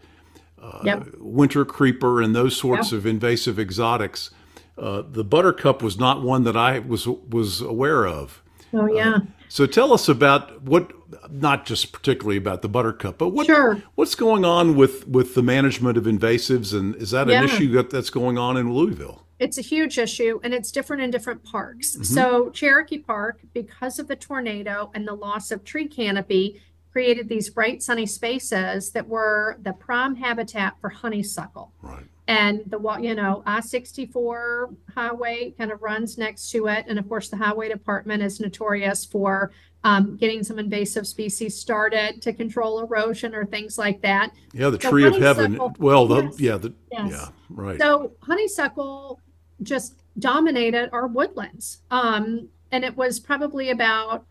Yep. 0.83 1.15
winter 1.19 1.65
creeper 1.65 2.21
and 2.21 2.35
those 2.35 2.55
sorts 2.55 2.91
Yeah. 2.91 2.99
of 2.99 3.05
invasive 3.07 3.57
exotics. 3.59 4.29
Uh, 4.77 5.01
the 5.11 5.23
buttercup 5.23 5.81
was 5.81 5.99
not 5.99 6.21
one 6.21 6.43
that 6.43 6.55
I 6.55 6.79
was 6.79 7.07
was 7.07 7.61
aware 7.61 8.05
of. 8.05 8.41
Oh, 8.73 8.85
yeah. 8.87 9.19
So 9.49 9.65
tell 9.65 9.91
us 9.91 10.07
about 10.07 10.61
what, 10.63 10.91
not 11.29 11.65
just 11.65 11.91
particularly 11.91 12.37
about 12.37 12.61
the 12.61 12.69
buttercup, 12.69 13.17
but 13.17 13.29
what 13.29 13.47
Sure. 13.47 13.81
what's 13.95 14.15
going 14.15 14.45
on 14.45 14.75
with 14.75 15.07
with 15.07 15.33
the 15.35 15.43
management 15.43 15.97
of 15.97 16.05
invasives, 16.05 16.73
and 16.77 16.95
is 16.95 17.11
that 17.11 17.29
an 17.29 17.43
issue 17.43 17.69
that, 17.73 17.89
that's 17.89 18.09
going 18.09 18.37
on 18.37 18.55
in 18.55 18.71
Louisville? 18.73 19.23
It's 19.41 19.57
a 19.57 19.61
huge 19.61 19.97
issue 19.97 20.39
and 20.43 20.53
it's 20.53 20.71
different 20.71 21.01
in 21.01 21.09
different 21.09 21.43
parks. 21.43 21.93
Mm-hmm. 21.93 22.03
So, 22.03 22.51
Cherokee 22.51 22.99
Park, 22.99 23.41
because 23.53 23.97
of 23.97 24.07
the 24.07 24.15
tornado 24.15 24.91
and 24.93 25.07
the 25.07 25.15
loss 25.15 25.49
of 25.49 25.63
tree 25.63 25.87
canopy, 25.87 26.61
created 26.91 27.27
these 27.27 27.49
bright 27.49 27.81
sunny 27.81 28.05
spaces 28.05 28.91
that 28.91 29.07
were 29.07 29.57
the 29.63 29.73
prime 29.73 30.15
habitat 30.15 30.75
for 30.79 30.89
honeysuckle. 30.89 31.73
Right. 31.81 32.03
And 32.27 32.61
the 32.67 32.79
you 33.01 33.15
know, 33.15 33.41
I-64 33.47 34.75
highway 34.93 35.55
kind 35.57 35.71
of 35.71 35.81
runs 35.81 36.19
next 36.19 36.51
to 36.51 36.67
it. 36.67 36.85
And 36.87 36.99
of 36.99 37.09
course, 37.09 37.29
the 37.29 37.37
highway 37.37 37.67
department 37.67 38.21
is 38.21 38.39
notorious 38.39 39.03
for 39.05 39.51
um, 39.83 40.17
getting 40.17 40.43
some 40.43 40.59
invasive 40.59 41.07
species 41.07 41.57
started 41.57 42.21
to 42.21 42.31
control 42.31 42.79
erosion 42.81 43.33
or 43.33 43.45
things 43.45 43.79
like 43.79 44.01
that. 44.03 44.33
Yeah, 44.53 44.69
the 44.69 44.79
So 44.79 44.91
tree 44.91 45.05
of 45.05 45.15
heaven. 45.15 45.59
Well, 45.79 46.05
the, 46.05 46.23
Yes. 46.25 46.39
yeah, 46.39 46.57
the, 46.57 46.73
Yes. 46.91 47.11
yeah, 47.11 47.27
right. 47.49 47.79
So 47.79 48.11
honeysuckle 48.21 49.19
just 49.63 50.01
dominated 50.19 50.89
our 50.91 51.07
woodlands. 51.07 51.81
Um, 51.91 52.49
and 52.71 52.83
it 52.83 52.95
was 52.95 53.19
probably 53.19 53.69
about 53.69 54.25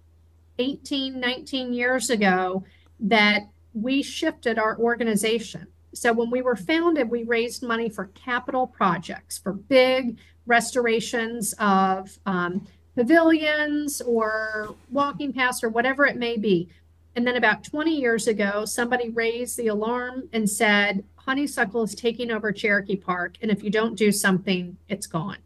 18, 0.58 1.18
19 1.18 1.72
years 1.72 2.10
ago 2.10 2.64
that 3.00 3.48
we 3.72 4.02
shifted 4.02 4.58
our 4.58 4.78
organization. 4.78 5.66
So 5.92 6.12
when 6.12 6.30
we 6.30 6.42
were 6.42 6.56
founded, 6.56 7.10
we 7.10 7.24
raised 7.24 7.62
money 7.62 7.88
for 7.88 8.06
capital 8.14 8.66
projects, 8.66 9.38
for 9.38 9.52
big 9.52 10.18
restorations 10.46 11.54
of 11.58 12.18
um, 12.26 12.66
pavilions 12.94 14.00
or 14.00 14.74
walking 14.90 15.32
paths 15.32 15.64
or 15.64 15.68
whatever 15.68 16.06
it 16.06 16.16
may 16.16 16.36
be. 16.36 16.68
And 17.16 17.26
then 17.26 17.36
about 17.36 17.64
20 17.64 17.98
years 17.98 18.28
ago, 18.28 18.64
somebody 18.64 19.10
raised 19.10 19.56
the 19.56 19.68
alarm 19.68 20.28
and 20.32 20.48
said, 20.48 21.04
honeysuckle 21.24 21.82
is 21.82 21.94
taking 21.94 22.30
over 22.30 22.52
Cherokee 22.52 22.96
Park. 22.96 23.36
And 23.42 23.50
if 23.50 23.62
you 23.62 23.70
don't 23.70 23.96
do 23.96 24.10
something, 24.12 24.76
it's 24.88 25.06
gone. 25.06 25.38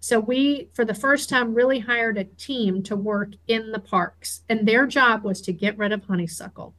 So 0.00 0.18
we, 0.18 0.68
for 0.72 0.84
the 0.84 0.94
first 0.94 1.28
time, 1.28 1.54
really 1.54 1.78
hired 1.78 2.16
a 2.16 2.24
team 2.24 2.82
to 2.84 2.96
work 2.96 3.30
in 3.48 3.70
the 3.72 3.78
parks. 3.78 4.42
And 4.48 4.66
their 4.66 4.86
job 4.86 5.24
was 5.24 5.40
to 5.42 5.52
get 5.52 5.76
rid 5.76 5.92
of 5.92 6.04
honeysuckle. 6.04 6.74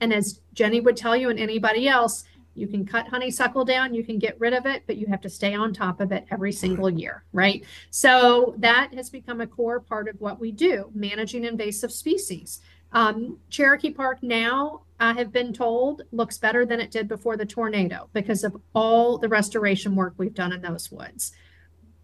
And 0.00 0.12
as 0.12 0.40
Jenny 0.54 0.80
would 0.80 0.96
tell 0.96 1.16
you 1.16 1.30
and 1.30 1.38
anybody 1.38 1.88
else, 1.88 2.24
You 2.54 2.66
can 2.66 2.84
cut 2.84 3.08
honeysuckle 3.08 3.64
down, 3.64 3.94
you 3.94 4.04
can 4.04 4.18
get 4.18 4.38
rid 4.38 4.52
of 4.52 4.66
it, 4.66 4.82
but 4.86 4.96
you 4.96 5.06
have 5.06 5.22
to 5.22 5.30
stay 5.30 5.54
on 5.54 5.72
top 5.72 6.00
of 6.00 6.12
it 6.12 6.26
every 6.30 6.52
single 6.52 6.90
year, 6.90 7.24
right? 7.32 7.64
So 7.90 8.54
that 8.58 8.92
has 8.94 9.08
become 9.08 9.40
a 9.40 9.46
core 9.46 9.80
part 9.80 10.08
of 10.08 10.20
what 10.20 10.38
we 10.38 10.52
do, 10.52 10.90
managing 10.94 11.44
invasive 11.44 11.92
species. 11.92 12.60
Um, 12.92 13.38
Cherokee 13.50 13.92
Park 13.92 14.22
now, 14.22 14.82
I 15.00 15.14
have 15.14 15.32
been 15.32 15.52
told, 15.52 16.02
looks 16.12 16.38
better 16.38 16.64
than 16.66 16.80
it 16.80 16.90
did 16.90 17.08
before 17.08 17.36
the 17.36 17.46
tornado 17.46 18.08
because 18.12 18.44
of 18.44 18.56
all 18.74 19.18
the 19.18 19.28
restoration 19.28 19.96
work 19.96 20.14
we've 20.16 20.34
done 20.34 20.52
in 20.52 20.60
those 20.60 20.92
woods. 20.92 21.32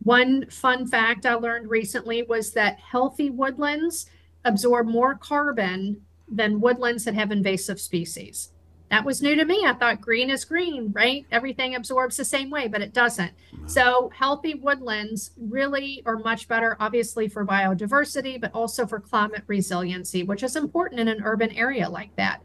One 0.03 0.49
fun 0.49 0.87
fact 0.87 1.27
I 1.27 1.35
learned 1.35 1.71
recently 1.71 2.23
was 2.23 2.53
that 2.53 2.79
healthy 2.79 3.31
woodlands 3.31 4.07
absorb 4.45 4.87
more 4.87 5.15
carbon 5.15 6.03
than 6.31 6.61
woodlands 6.61 7.05
that 7.05 7.15
have 7.15 7.33
invasive 7.33 7.81
species. 7.81 8.53
That 8.91 9.05
was 9.05 9.21
new 9.21 9.35
to 9.37 9.45
me. 9.45 9.65
I 9.67 9.75
thought 9.75 10.01
green 10.01 10.31
is 10.31 10.45
green, 10.47 10.93
right? 10.93 11.27
Everything 11.31 11.75
absorbs 11.75 12.17
the 12.17 12.25
same 12.25 12.49
way, 12.49 12.69
but 12.69 12.81
it 12.81 12.95
doesn't. 12.95 13.33
So, 13.67 14.11
healthy 14.15 14.55
woodlands 14.55 15.33
really 15.37 16.03
are 16.07 16.17
much 16.19 16.49
better, 16.49 16.77
obviously, 16.81 17.29
for 17.29 17.45
biodiversity, 17.45 18.41
but 18.41 18.51
also 18.55 18.87
for 18.87 18.99
climate 18.99 19.43
resiliency, 19.47 20.23
which 20.23 20.43
is 20.43 20.57
important 20.57 21.01
in 21.01 21.09
an 21.09 21.23
urban 21.23 21.51
area 21.53 21.89
like 21.89 22.15
that. 22.17 22.43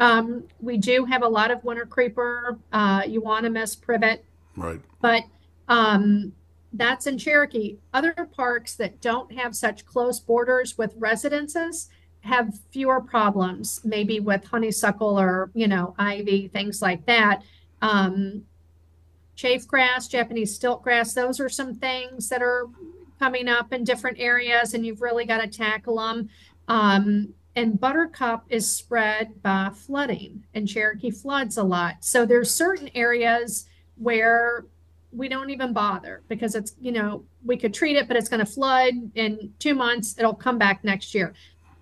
Um, 0.00 0.44
we 0.60 0.78
do 0.78 1.04
have 1.04 1.22
a 1.22 1.28
lot 1.28 1.50
of 1.50 1.62
winter 1.64 1.84
creeper, 1.86 2.58
uh, 2.72 3.02
euonymus, 3.06 3.76
privet, 3.76 4.24
Right. 4.56 4.80
but 5.02 5.24
um, 5.68 6.32
that's 6.72 7.06
in 7.06 7.18
Cherokee. 7.18 7.76
Other 7.92 8.12
parks 8.32 8.74
that 8.76 9.00
don't 9.02 9.32
have 9.32 9.54
such 9.54 9.84
close 9.84 10.18
borders 10.18 10.78
with 10.78 10.94
residences 10.96 11.90
have 12.24 12.58
fewer 12.70 13.00
problems, 13.00 13.80
maybe 13.84 14.18
with 14.18 14.44
honeysuckle 14.44 15.20
or, 15.20 15.50
you 15.54 15.68
know, 15.68 15.94
ivy, 15.98 16.48
things 16.48 16.80
like 16.80 17.04
that. 17.06 17.42
Um, 17.82 18.44
chafe 19.36 19.68
grass, 19.68 20.08
Japanese 20.08 20.54
stilt 20.54 20.82
grass, 20.82 21.12
those 21.12 21.38
are 21.38 21.50
some 21.50 21.74
things 21.74 22.28
that 22.30 22.42
are 22.42 22.66
coming 23.18 23.46
up 23.46 23.72
in 23.72 23.84
different 23.84 24.18
areas, 24.18 24.74
and 24.74 24.86
you've 24.86 25.02
really 25.02 25.26
got 25.26 25.40
to 25.40 25.46
tackle 25.46 25.96
them. 25.96 26.28
Um, 26.68 27.34
and 27.56 27.78
buttercup 27.78 28.44
is 28.48 28.70
spread 28.70 29.42
by 29.42 29.70
flooding, 29.74 30.44
and 30.54 30.66
Cherokee 30.66 31.10
floods 31.10 31.58
a 31.58 31.62
lot. 31.62 31.96
So 32.00 32.24
there's 32.24 32.50
certain 32.50 32.88
areas 32.94 33.66
where 33.96 34.64
we 35.12 35.28
don't 35.28 35.50
even 35.50 35.72
bother 35.72 36.22
because 36.28 36.56
it's, 36.56 36.74
you 36.80 36.90
know, 36.90 37.24
we 37.44 37.56
could 37.56 37.72
treat 37.72 37.96
it, 37.96 38.08
but 38.08 38.16
it's 38.16 38.28
going 38.28 38.44
to 38.44 38.50
flood 38.50 38.94
in 39.14 39.52
two 39.58 39.74
months. 39.74 40.16
It'll 40.18 40.34
come 40.34 40.58
back 40.58 40.82
next 40.82 41.14
year. 41.14 41.34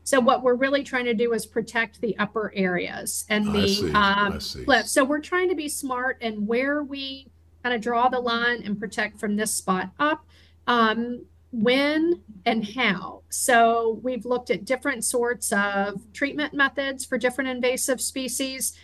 So 0.05 0.21
what 0.21 0.43
we're 0.43 0.55
really 0.55 0.83
trying 0.83 1.05
to 1.05 1.15
do 1.15 1.33
is 1.33 1.47
protect 1.47 2.01
the 2.01 2.19
upper 2.19 2.53
areas 2.55 3.25
and 3.29 3.49
I 3.51 3.53
the 3.53 3.69
see, 3.69 3.93
I 3.93 4.27
um, 4.27 4.41
see. 4.41 4.65
cliff. 4.65 4.89
So 4.89 5.05
we're 5.05 5.21
trying 5.21 5.49
to 5.49 5.55
be 5.55 5.69
smart 5.69 6.19
and 6.21 6.47
where 6.47 6.83
we 6.83 7.29
kind 7.63 7.75
of 7.75 7.81
draw 7.81 8.09
the 8.09 8.19
line 8.19 8.63
and 8.65 8.79
protect 8.79 9.21
from 9.21 9.37
this 9.37 9.53
spot 9.53 9.91
up. 9.99 10.27
Um, 10.67 11.27
when 11.53 12.23
and 12.47 12.67
how. 12.67 13.23
So 13.29 14.01
we've 14.03 14.25
looked 14.25 14.51
at 14.51 14.65
different 14.65 15.05
sorts 15.05 15.53
of 15.53 16.01
treatment 16.13 16.55
methods 16.55 17.05
for 17.05 17.19
different 17.19 17.51
invasive 17.51 18.01
species. 18.01 18.77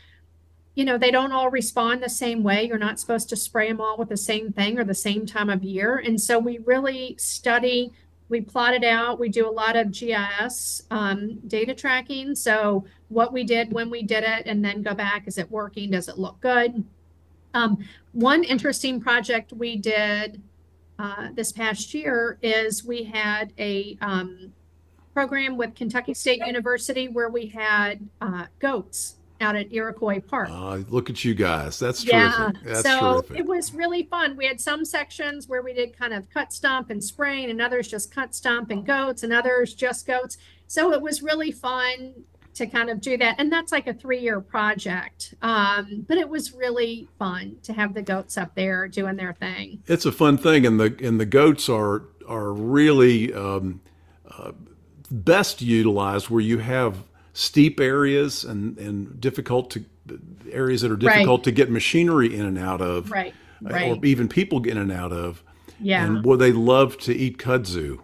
You 0.74 0.84
know, 0.84 0.98
they 0.98 1.10
don't 1.10 1.32
all 1.32 1.50
respond 1.50 2.02
the 2.02 2.10
same 2.10 2.42
way. 2.42 2.64
You're 2.66 2.78
not 2.78 3.00
supposed 3.00 3.30
to 3.30 3.36
spray 3.36 3.68
them 3.68 3.80
all 3.80 3.96
with 3.96 4.10
the 4.10 4.18
same 4.18 4.52
thing 4.52 4.78
or 4.78 4.84
the 4.84 4.94
same 4.94 5.24
time 5.24 5.48
of 5.48 5.64
year. 5.64 5.96
And 5.96 6.20
so 6.20 6.38
we 6.38 6.58
really 6.58 7.16
study, 7.18 7.90
we 8.28 8.40
plot 8.40 8.74
it 8.74 8.84
out. 8.84 9.18
We 9.18 9.28
do 9.28 9.48
a 9.48 9.50
lot 9.50 9.76
of 9.76 9.90
GIS 9.90 10.82
um, 10.90 11.38
data 11.46 11.74
tracking. 11.74 12.34
So 12.34 12.84
what 13.08 13.32
we 13.32 13.44
did, 13.44 13.72
when 13.72 13.90
we 13.90 14.02
did 14.02 14.24
it, 14.24 14.46
and 14.46 14.64
then 14.64 14.82
go 14.82 14.94
back. 14.94 15.26
Is 15.26 15.38
it 15.38 15.50
working? 15.50 15.90
Does 15.90 16.08
it 16.08 16.18
look 16.18 16.40
good? 16.40 16.84
Um, 17.54 17.78
one 18.12 18.44
interesting 18.44 19.00
project 19.00 19.52
we 19.52 19.76
did 19.76 20.42
uh, 20.98 21.28
this 21.34 21.52
past 21.52 21.94
year 21.94 22.38
is 22.42 22.84
we 22.84 23.04
had 23.04 23.52
a 23.58 23.96
um, 24.00 24.52
program 25.14 25.56
with 25.56 25.74
Kentucky 25.74 26.14
State 26.14 26.40
University 26.44 27.08
where 27.08 27.30
we 27.30 27.46
had 27.46 28.06
uh, 28.20 28.46
goats 28.58 29.17
out 29.40 29.56
at 29.56 29.72
Iroquois 29.72 30.20
Park. 30.20 30.48
Uh, 30.50 30.78
look 30.88 31.10
at 31.10 31.24
you 31.24 31.34
guys. 31.34 31.78
That's 31.78 32.04
Yeah, 32.04 32.32
terrific. 32.32 32.62
That's 32.64 32.82
so 32.82 33.20
terrific. 33.22 33.38
it 33.38 33.46
was 33.46 33.74
really 33.74 34.04
fun. 34.04 34.36
We 34.36 34.46
had 34.46 34.60
some 34.60 34.84
sections 34.84 35.48
where 35.48 35.62
we 35.62 35.72
did 35.72 35.96
kind 35.96 36.12
of 36.12 36.28
cut 36.30 36.52
stump 36.52 36.90
and 36.90 37.02
spraying, 37.02 37.50
and 37.50 37.60
others 37.60 37.88
just 37.88 38.12
cut 38.14 38.34
stump 38.34 38.70
and 38.70 38.84
goats, 38.86 39.22
and 39.22 39.32
others 39.32 39.74
just 39.74 40.06
goats. 40.06 40.38
So 40.66 40.92
it 40.92 41.00
was 41.00 41.22
really 41.22 41.50
fun 41.52 42.14
to 42.54 42.66
kind 42.66 42.90
of 42.90 43.00
do 43.00 43.16
that. 43.16 43.36
And 43.38 43.52
that's 43.52 43.70
like 43.70 43.86
a 43.86 43.94
three 43.94 44.18
year 44.18 44.40
project. 44.40 45.34
Um, 45.42 46.04
but 46.08 46.18
it 46.18 46.28
was 46.28 46.52
really 46.52 47.08
fun 47.18 47.56
to 47.62 47.72
have 47.72 47.94
the 47.94 48.02
goats 48.02 48.36
up 48.36 48.54
there 48.56 48.88
doing 48.88 49.16
their 49.16 49.32
thing. 49.32 49.82
It's 49.86 50.04
a 50.04 50.12
fun 50.12 50.36
thing, 50.38 50.66
and 50.66 50.78
the 50.80 50.96
and 51.02 51.20
the 51.20 51.26
goats 51.26 51.68
are 51.68 52.02
are 52.28 52.52
really 52.52 53.32
um, 53.32 53.80
uh, 54.28 54.52
best 55.10 55.62
utilized 55.62 56.28
where 56.28 56.40
you 56.42 56.58
have 56.58 57.04
steep 57.38 57.78
areas 57.78 58.42
and 58.42 58.76
and 58.78 59.20
difficult 59.20 59.70
to 59.70 59.84
areas 60.50 60.80
that 60.82 60.90
are 60.90 60.94
Right. 60.96 61.14
difficult 61.18 61.44
to 61.44 61.52
get 61.52 61.70
machinery 61.70 62.34
in 62.34 62.44
and 62.44 62.58
out 62.58 62.80
of, 62.80 63.10
Right. 63.12 63.32
uh, 63.64 63.68
Right. 63.70 63.96
or 63.96 64.04
even 64.04 64.26
people 64.28 64.62
in 64.64 64.76
and 64.76 64.90
out 64.90 65.12
of. 65.12 65.44
Yeah. 65.80 66.04
And 66.04 66.22
boy, 66.22 66.34
they 66.36 66.50
love 66.52 66.98
to 66.98 67.14
eat 67.14 67.38
kudzu. 67.38 68.00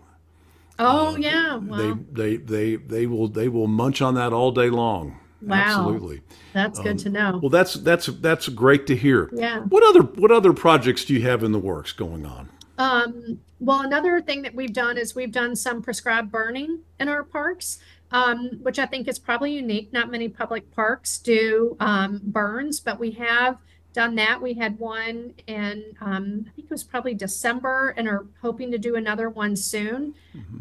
oh, 0.78 1.16
yeah. 1.16 1.56
Well, 1.56 1.98
They 2.12 2.36
they 2.36 2.36
they 2.36 2.76
they 2.76 3.06
will 3.06 3.26
they 3.28 3.48
will 3.48 3.66
munch 3.66 4.00
on 4.02 4.14
that 4.14 4.32
all 4.32 4.52
day 4.52 4.70
long. 4.70 5.18
Wow. 5.42 5.56
Absolutely. 5.56 6.20
that's 6.52 6.78
good 6.78 6.98
to 7.00 7.10
know. 7.10 7.38
Well, 7.42 7.50
that's 7.50 7.74
that's 7.74 8.06
that's 8.06 8.48
great 8.48 8.86
to 8.86 8.94
hear. 8.96 9.30
Yeah. 9.34 9.60
What 9.62 9.82
other 9.82 10.02
what 10.02 10.30
other 10.30 10.52
projects 10.52 11.04
do 11.04 11.12
you 11.14 11.22
have 11.22 11.42
in 11.42 11.50
the 11.52 11.58
works 11.58 11.92
going 11.92 12.24
on? 12.24 12.48
Um, 12.78 13.38
well, 13.60 13.80
another 13.80 14.20
thing 14.20 14.42
that 14.42 14.54
we've 14.54 14.72
done 14.72 14.98
is 14.98 15.14
we've 15.14 15.30
done 15.32 15.54
some 15.56 15.80
prescribed 15.80 16.30
burning 16.32 16.80
in 16.98 17.08
our 17.08 17.22
parks, 17.22 17.78
um, 18.14 18.60
which 18.62 18.78
I 18.78 18.86
think 18.86 19.08
is 19.08 19.18
probably 19.18 19.52
unique. 19.52 19.92
Not 19.92 20.08
many 20.10 20.28
public 20.28 20.70
parks 20.70 21.18
do 21.18 21.76
um, 21.80 22.20
burns, 22.22 22.78
but 22.78 23.00
we 23.00 23.10
have 23.12 23.58
done 23.92 24.16
that. 24.16 24.42
We 24.42 24.54
had 24.54 24.76
one 24.78 25.34
in, 25.46 25.84
um, 26.00 26.46
I 26.48 26.50
think 26.54 26.66
it 26.66 26.70
was 26.70 26.82
probably 26.82 27.14
December, 27.14 27.94
and 27.96 28.08
are 28.08 28.26
hoping 28.42 28.72
to 28.72 28.78
do 28.78 28.96
another 28.96 29.30
one 29.30 29.54
soon. 29.54 30.14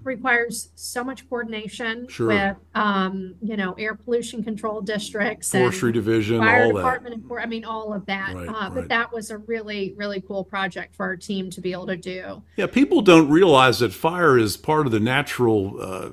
Requires 0.04 0.70
so 0.76 1.04
much 1.04 1.28
coordination 1.30 2.02
Mm-hmm. 2.02 2.10
Sure. 2.10 2.28
with, 2.28 2.58
um, 2.76 3.36
you 3.42 3.58
know, 3.58 3.74
air 3.74 3.96
pollution 3.96 4.44
control 4.44 4.82
districts 4.82 5.54
and 5.54 5.64
Forestry 5.64 5.92
division, 5.92 6.40
fire 6.40 6.66
all 6.66 6.74
that. 6.74 6.76
department 6.76 7.16
and 7.16 7.40
I 7.40 7.46
mean 7.48 7.66
all 7.66 7.94
of 7.94 8.06
that. 8.06 8.36
Right, 8.36 8.48
uh, 8.48 8.52
right. 8.52 8.72
But 8.74 8.90
that 8.90 9.12
was 9.12 9.32
a 9.32 9.38
really 9.40 9.94
really 9.98 10.22
cool 10.22 10.44
project 10.44 10.96
for 10.96 11.06
our 11.06 11.16
team 11.16 11.50
to 11.52 11.62
be 11.62 11.72
able 11.72 11.88
to 11.88 11.98
do. 11.98 12.44
Yeah, 12.56 12.68
people 12.68 13.02
don't 13.02 13.30
realize 13.30 13.80
that 13.80 13.94
fire 13.94 14.38
is 14.38 14.58
part 14.58 14.86
of 14.86 14.92
the 14.92 15.00
natural 15.00 15.82
uh, 15.82 16.10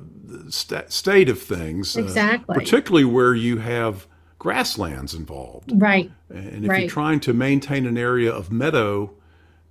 sta 0.49 0.83
state 0.89 1.29
of 1.29 1.41
things. 1.41 1.97
uh, 1.97 2.39
particularly 2.49 3.05
where 3.05 3.35
you 3.35 3.59
have 3.59 4.07
grasslands 4.39 5.15
involved. 5.15 5.71
Right. 5.75 6.11
And 6.31 6.65
if 6.65 6.71
Right. 6.71 6.81
you're 6.83 6.91
trying 6.91 7.21
to 7.21 7.33
maintain 7.35 7.87
an 7.87 7.99
area 7.99 8.33
of 8.33 8.51
meadow, 8.51 9.11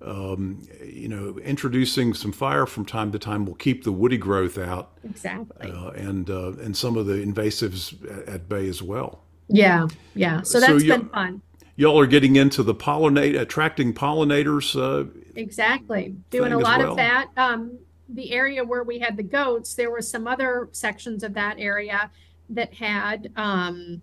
um, 0.02 0.62
you 0.84 1.08
know, 1.08 1.38
introducing 1.44 2.14
some 2.14 2.32
fire 2.32 2.66
from 2.66 2.84
time 2.86 3.12
to 3.12 3.18
time 3.18 3.44
will 3.46 3.54
keep 3.56 3.84
the 3.84 3.92
woody 3.92 4.16
growth 4.16 4.56
out 4.56 4.92
Exactly. 5.04 5.70
uh, 5.70 5.90
and 5.90 6.30
uh, 6.30 6.52
and 6.62 6.76
some 6.76 6.96
of 6.96 7.06
the 7.06 7.14
invasives 7.14 7.94
at, 8.10 8.28
at 8.34 8.48
bay 8.48 8.68
as 8.68 8.82
well. 8.82 9.22
yeah. 9.48 9.88
Yeah. 10.14 10.42
So 10.42 10.60
so 10.60 10.66
that's 10.66 10.84
you- 10.84 10.92
been 10.96 11.08
fun. 11.08 11.42
Y'all 11.76 11.98
are 11.98 12.06
getting 12.06 12.36
into 12.36 12.62
the 12.62 12.74
pollinate, 12.74 13.38
attracting 13.40 13.94
pollinators. 13.94 14.76
Uh, 14.78 15.08
Exactly. 15.34 16.14
Doing 16.30 16.52
a 16.52 16.58
lot 16.58 16.78
well. 16.80 16.90
of 16.90 16.96
that. 16.98 17.28
Um, 17.38 17.78
the 18.12 18.32
area 18.32 18.64
where 18.64 18.82
we 18.82 18.98
had 18.98 19.16
the 19.16 19.22
goats, 19.22 19.74
there 19.74 19.90
were 19.90 20.02
some 20.02 20.26
other 20.26 20.68
sections 20.72 21.22
of 21.22 21.34
that 21.34 21.56
area 21.58 22.10
that 22.48 22.74
had 22.74 23.32
um, 23.36 24.02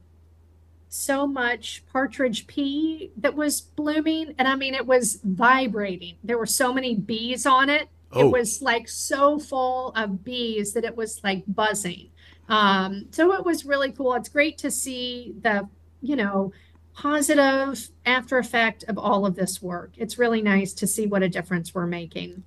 so 0.89 1.27
much 1.27 1.83
partridge 1.91 2.47
pea 2.47 3.11
that 3.17 3.35
was 3.35 3.61
blooming. 3.61 4.33
And 4.37 4.47
I 4.47 4.55
mean, 4.55 4.73
it 4.73 4.85
was 4.85 5.19
vibrating. 5.23 6.15
There 6.23 6.37
were 6.37 6.45
so 6.45 6.73
many 6.73 6.95
bees 6.95 7.45
on 7.45 7.69
it. 7.69 7.89
Oh. 8.11 8.27
It 8.27 8.31
was 8.31 8.61
like 8.61 8.87
so 8.87 9.37
full 9.37 9.91
of 9.95 10.23
bees 10.23 10.73
that 10.73 10.85
it 10.85 10.95
was 10.95 11.21
like 11.23 11.43
buzzing. 11.47 12.09
Um, 12.47 13.07
so 13.11 13.33
it 13.33 13.45
was 13.45 13.65
really 13.65 13.91
cool. 13.91 14.13
It's 14.13 14.29
great 14.29 14.57
to 14.59 14.71
see 14.71 15.35
the, 15.41 15.67
you 16.01 16.15
know, 16.15 16.53
positive 16.93 17.89
after 18.05 18.37
effect 18.37 18.85
of 18.87 18.97
all 18.97 19.25
of 19.25 19.35
this 19.35 19.61
work. 19.61 19.91
It's 19.97 20.17
really 20.17 20.41
nice 20.41 20.73
to 20.75 20.87
see 20.87 21.05
what 21.05 21.21
a 21.21 21.29
difference 21.29 21.75
we're 21.75 21.85
making. 21.85 22.43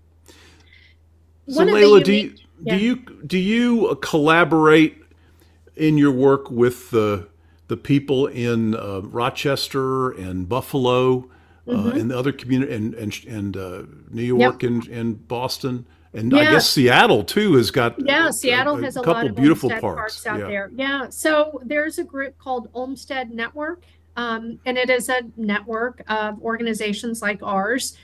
So 1.50 1.64
Layla, 1.64 2.04
do 2.04 2.12
you, 2.12 2.34
yeah. 2.62 2.76
do 2.76 2.84
you 2.84 2.96
do 3.26 3.38
you 3.38 3.98
collaborate 4.02 4.96
in 5.76 5.98
your 5.98 6.12
work 6.12 6.50
with 6.50 6.90
the 6.90 7.28
the 7.68 7.76
people 7.76 8.26
in 8.26 8.74
uh, 8.74 9.00
Rochester 9.02 10.10
and 10.12 10.48
Buffalo 10.48 11.28
Mm-hmm. 11.66 11.88
uh, 11.88 11.90
and 11.92 12.10
the 12.10 12.18
other 12.18 12.32
community 12.32 12.72
and 12.74 12.94
and 12.94 13.24
and 13.28 13.56
uh, 13.56 13.82
New 14.10 14.22
York 14.22 14.62
and, 14.62 14.88
and 14.88 15.28
Boston 15.28 15.84
and 16.12 16.34
I 16.34 16.50
guess 16.50 16.68
Seattle 16.68 17.22
too 17.22 17.54
has 17.56 17.70
got 17.70 17.94
Yeah, 18.04 18.28
uh, 18.28 18.32
Seattle 18.32 18.76
has 18.76 18.96
a 18.96 19.00
couple 19.00 19.12
lot 19.14 19.26
of 19.26 19.36
beautiful 19.36 19.70
Olmsted 19.70 19.80
parks. 19.82 20.26
out 20.26 20.40
yeah. 20.40 20.46
there. 20.46 20.70
Yeah, 20.74 21.08
so 21.10 21.60
there's 21.64 21.98
a 21.98 22.04
group 22.04 22.36
called 22.38 22.68
Olmsted 22.74 23.30
Network. 23.30 23.84
um, 24.16 24.58
and 24.66 24.76
it 24.76 24.90
is 24.90 25.08
a 25.08 25.20
network 25.36 26.02
of 26.08 26.42
organizations 26.42 27.22
like 27.22 27.42
ours. 27.42 27.96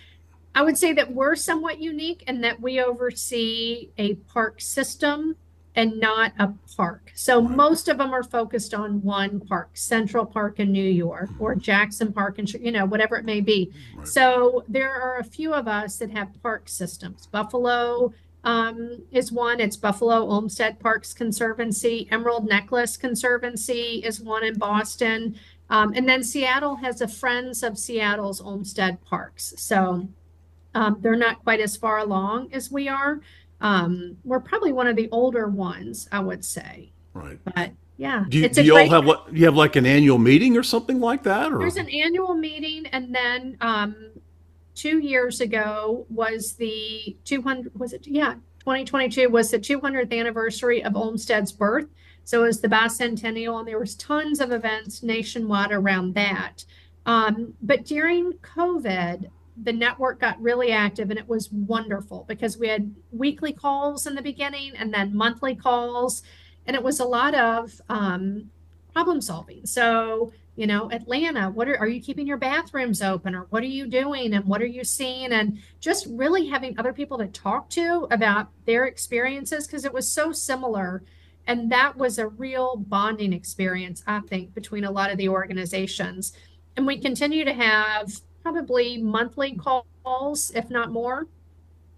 I 0.57 0.63
would 0.63 0.79
say 0.79 0.95
that 0.95 1.13
we're 1.13 1.37
somewhat 1.37 1.81
unique 1.81 2.25
in 2.27 2.41
that 2.41 2.59
we 2.59 2.81
oversee 2.81 3.91
a 3.99 4.15
park 4.15 4.59
system 4.63 5.37
and 5.75 6.01
not 6.01 6.33
a 6.39 6.55
park. 6.79 7.13
So 7.15 7.43
most 7.43 7.89
of 7.89 7.99
them 7.99 8.15
are 8.15 8.23
focused 8.23 8.73
on 8.73 9.03
one 9.03 9.39
park, 9.39 9.69
Central 9.75 10.25
Park 10.25 10.59
in 10.59 10.73
New 10.73 10.89
York 10.89 11.29
or 11.39 11.55
Jackson 11.55 12.11
Park 12.11 12.39
and 12.39 12.51
you 12.55 12.73
know 12.73 12.87
whatever 12.87 13.17
it 13.17 13.27
may 13.27 13.43
be. 13.43 13.71
Right. 13.95 14.09
So 14.09 14.65
there 14.67 14.91
are 14.91 15.19
a 15.19 15.25
few 15.25 15.53
of 15.53 15.69
us 15.69 15.99
that 15.99 16.11
have 16.13 16.31
park 16.43 16.71
systems. 16.71 17.27
Buffalo 17.27 18.15
um, 18.43 19.03
is 19.13 19.31
one. 19.31 19.61
It's 19.61 19.77
Buffalo 19.77 20.27
Olmsted 20.27 20.81
Parks 20.81 21.13
Conservancy. 21.13 22.09
Emerald 22.11 22.49
Necklace 22.49 22.97
Conservancy 22.97 24.03
is 24.03 24.23
one 24.23 24.43
in 24.43 24.57
Boston. 24.57 25.39
Um, 25.69 25.93
and 25.95 26.09
then 26.09 26.25
Seattle 26.25 26.77
has 26.77 27.03
a 27.03 27.09
Friends 27.09 27.63
of 27.63 27.77
Seattle's 27.77 28.41
Olmsted 28.41 29.05
Parks. 29.05 29.53
So 29.59 30.09
um, 30.77 30.99
they're 31.01 31.17
not 31.17 31.43
quite 31.43 31.61
as 31.61 31.77
far 31.77 31.99
along 31.99 32.53
as 32.53 32.71
we 32.71 32.87
are. 32.89 33.21
Um, 33.61 34.19
we're 34.25 34.41
probably 34.41 34.73
one 34.73 34.87
of 34.87 34.95
the 34.95 35.09
older 35.11 35.49
ones, 35.49 36.07
I 36.13 36.21
would 36.21 36.45
say. 36.45 36.93
Right. 37.15 37.39
But 37.45 37.73
yeah, 37.97 38.27
Do 38.29 38.39
you, 38.39 38.49
do 38.51 38.63
you 38.63 38.77
all 38.77 38.91
have 38.91 39.07
what? 39.07 39.35
You 39.35 39.47
have 39.47 39.57
like 39.57 39.77
an 39.77 39.87
annual 39.87 40.19
meeting 40.19 40.57
or 40.59 40.63
something 40.63 41.01
like 41.01 41.23
that, 41.23 41.51
or 41.51 41.59
There's 41.61 41.79
an 41.79 41.89
annual 41.89 42.35
meeting, 42.35 42.87
and 42.89 43.15
then 43.15 43.57
um, 43.63 44.11
two 44.75 44.99
years 44.99 45.41
ago 45.41 46.05
was 46.11 46.53
the 46.53 47.17
200, 47.25 47.75
was 47.75 47.95
it, 47.95 48.07
yeah, 48.07 48.35
2022 48.59 49.31
was 49.31 49.51
the 49.51 49.59
200th 49.59 50.13
anniversary 50.13 50.85
of 50.85 50.95
Olmsted's 50.95 51.53
birth. 51.53 51.87
So 52.25 52.43
it 52.43 52.49
was 52.49 52.61
the 52.61 52.69
bicentennial, 52.69 53.61
and 53.61 53.67
there 53.67 53.79
was 53.79 53.95
tons 53.95 54.41
of 54.41 54.53
events 54.53 55.03
nationwide 55.03 55.73
around 55.73 56.15
that. 56.17 56.67
Um, 57.07 57.55
but 57.63 57.87
during 57.87 58.33
COVID, 58.35 59.31
the 59.63 59.73
network 59.73 60.21
got 60.21 60.41
really 60.41 60.73
active, 60.73 61.11
and 61.11 61.19
it 61.19 61.29
was 61.29 61.51
wonderful 61.51 62.25
because 62.29 62.59
we 62.59 62.69
had 62.69 62.95
weekly 63.11 63.53
calls 63.53 64.07
in 64.07 64.15
the 64.15 64.23
beginning, 64.23 64.73
and 64.77 64.93
then 64.93 65.17
monthly 65.17 65.55
calls, 65.55 66.23
and 66.67 66.77
it 66.77 66.83
was 66.83 67.01
a 67.01 67.05
lot 67.05 67.35
of 67.35 67.81
um, 67.89 68.51
problem 68.93 69.21
solving. 69.21 69.65
So 69.67 70.33
you 70.57 70.67
know, 70.67 70.91
Atlanta, 70.91 71.51
what 71.51 71.69
are, 71.69 71.79
are 71.79 71.87
you 71.87 72.01
keeping 72.01 72.27
your 72.27 72.39
bathrooms 72.39 73.03
open 73.03 73.35
or 73.35 73.47
what 73.51 73.63
are 73.63 73.67
you 73.67 73.87
doing 73.87 74.33
and 74.33 74.45
what 74.47 74.63
are 74.63 74.67
you 74.67 74.85
seeing? 74.85 75.33
And 75.33 75.59
just 75.81 76.07
really 76.09 76.47
having 76.47 76.79
other 76.79 76.95
people 76.95 77.19
to 77.19 77.27
talk 77.27 77.69
to 77.71 78.09
about 78.11 78.49
their 78.65 78.87
experiences 78.87 79.67
because 79.67 79.85
it 79.85 79.93
was 79.93 80.11
so 80.11 80.33
similar. 80.33 81.03
And 81.47 81.71
that 81.71 81.97
was 81.97 82.19
a 82.19 82.29
real 82.29 82.77
bonding 82.77 83.35
experience, 83.35 84.03
I 84.07 84.21
think, 84.21 84.55
between 84.55 84.85
a 84.85 84.91
lot 84.91 85.11
of 85.11 85.19
the 85.19 85.29
organizations. 85.29 86.33
And 86.77 86.87
we 86.87 86.99
continue 86.99 87.45
to 87.45 87.53
have 87.53 88.11
probably 88.47 88.97
monthly 89.03 89.57
calls, 90.05 90.53
if 90.55 90.71
not 90.71 90.93
more. 90.93 91.27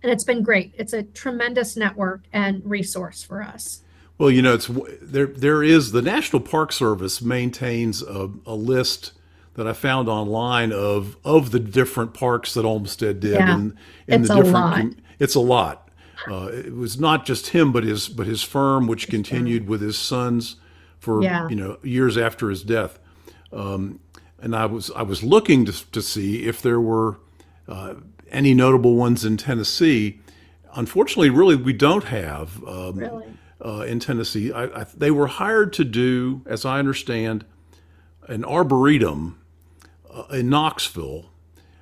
And 0.03 0.11
it's 0.11 0.24
been 0.24 0.42
great. 0.42 0.72
It's 0.78 0.94
a 0.94 1.03
tremendous 1.03 1.76
network 1.76 2.22
and 2.32 2.62
resource 2.64 3.22
for 3.22 3.42
us. 3.42 3.82
Well, 4.16 4.30
you 4.30 4.40
know, 4.40 4.55
it's 4.55 4.70
there. 5.03 5.26
There 5.26 5.62
is 5.62 5.92
the 5.92 6.01
National 6.01 6.40
Park 6.40 6.72
Service 6.72 7.20
maintains 7.20 8.03
a, 8.03 8.30
a 8.46 8.55
list 8.55 9.12
that 9.55 9.66
I 9.66 9.72
found 9.74 10.09
online 10.09 10.72
of 10.72 11.16
of 11.24 11.51
the 11.51 11.61
different 11.61 12.14
parks 12.14 12.55
that 12.55 12.64
Olmsted 12.64 13.20
did, 13.20 13.34
Yeah, 13.34 13.55
and 13.55 13.76
and 14.09 14.22
it's 14.24 14.28
the 14.28 14.40
a 14.40 14.44
different. 14.44 14.96
lot. 14.96 15.05
It's 15.18 15.34
a 15.34 15.40
lot. 15.40 15.90
Uh, 16.28 16.46
it 16.53 16.74
was 16.74 16.99
not 16.99 17.26
just 17.26 17.49
him, 17.49 17.72
but 17.72 17.84
his 17.84 18.09
but 18.09 18.26
his 18.26 18.42
firm, 18.42 18.86
which 18.86 19.09
continued 19.09 19.68
with 19.68 19.80
his 19.82 19.99
sons 19.99 20.57
for 20.99 21.22
Yeah. 21.22 21.49
you 21.49 21.57
know 21.57 21.76
years 21.82 22.16
after 22.16 22.49
his 22.49 22.62
death. 22.62 22.99
Um, 23.53 24.01
and 24.41 24.55
I 24.55 24.66
was 24.66 24.91
I 24.93 25.03
was 25.03 25.22
looking 25.22 25.64
to 25.66 25.91
to 25.91 26.03
see 26.03 26.47
if 26.47 26.62
there 26.62 26.80
were 26.80 27.18
uh, 27.66 27.95
any 28.30 28.55
notable 28.55 28.97
ones 28.97 29.24
in 29.24 29.36
Tennessee. 29.36 30.20
Unfortunately, 30.74 31.30
really, 31.30 31.57
we 31.57 31.72
don't 31.72 32.05
have. 32.05 32.62
Um, 32.64 32.97
Really? 32.97 33.24
uh, 33.64 33.80
in 33.80 34.01
Tennessee. 34.01 34.53
I, 34.53 34.64
I, 34.82 34.86
they 34.97 35.11
were 35.11 35.26
hired 35.26 35.72
to 35.74 35.84
do, 35.84 36.43
as 36.47 36.64
I 36.64 36.78
understand, 36.78 37.45
an 38.28 38.45
arboretum 38.45 39.39
uh, 40.12 40.24
in 40.30 40.49
Knoxville, 40.49 41.30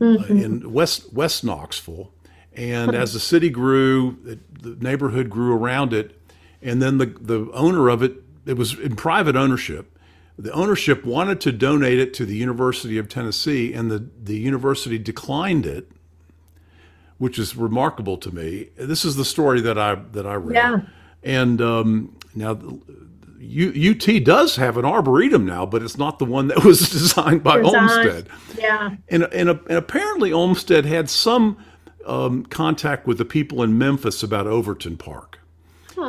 uh, 0.01 0.25
in 0.29 0.73
West 0.73 1.13
West 1.13 1.45
Knoxville. 1.45 2.13
And 2.55 2.95
as 2.95 3.13
the 3.13 3.21
city 3.21 3.51
grew, 3.51 4.17
it, 4.25 4.63
the 4.63 4.77
neighborhood 4.83 5.29
grew 5.29 5.55
around 5.55 5.93
it, 5.93 6.19
and 6.63 6.81
then 6.81 6.99
the 6.99 7.07
the 7.07 7.51
owner 7.53 7.89
of 7.89 8.03
it, 8.03 8.23
it 8.47 8.57
was 8.57 8.79
in 8.79 8.97
private 8.97 9.37
ownership. 9.37 9.95
The 10.39 10.53
ownership 10.53 11.05
wanted 11.05 11.41
to 11.43 11.53
donate 11.53 11.99
it 11.99 12.12
to 12.14 12.26
the 12.26 12.37
University 12.37 12.99
of 12.99 13.09
Tennessee, 13.09 13.72
and 13.72 13.91
the, 13.91 14.07
the 14.22 14.37
university 14.37 14.99
declined 14.99 15.64
it, 15.64 15.91
which 17.16 17.39
is 17.39 17.57
remarkable 17.57 18.18
to 18.18 18.34
me. 18.34 18.68
This 18.76 19.05
is 19.05 19.16
the 19.16 19.24
story 19.24 19.62
that 19.62 19.78
I 19.78 19.95
that 20.12 20.26
I 20.26 20.34
read. 20.34 20.57
Yeah. 20.57 20.80
And 21.22 21.61
um, 21.62 22.16
now, 22.34 22.59
U, 23.39 23.93
UT 23.93 24.24
does 24.24 24.57
have 24.57 24.76
an 24.76 24.84
arboretum 24.84 25.47
now, 25.47 25.64
but 25.66 25.82
it's 25.82 25.97
not 25.97 26.18
the 26.18 26.24
one 26.24 26.49
that 26.49 26.64
was 26.64 26.91
designed 26.91 27.43
by 27.43 27.62
Designed. 27.62 27.91
Olmsted. 27.91 28.28
Yeah. 28.59 28.97
And, 29.09 29.24
and, 29.32 29.49
and 29.49 29.70
apparently, 29.70 30.32
Olmsted 30.32 30.84
had 30.84 31.09
some 31.09 31.57
um, 32.05 32.45
contact 32.47 33.07
with 33.07 33.18
the 33.18 33.24
people 33.24 33.62
in 33.62 33.76
Memphis 33.76 34.22
about 34.22 34.47
Overton 34.47 34.97
Park, 34.97 35.39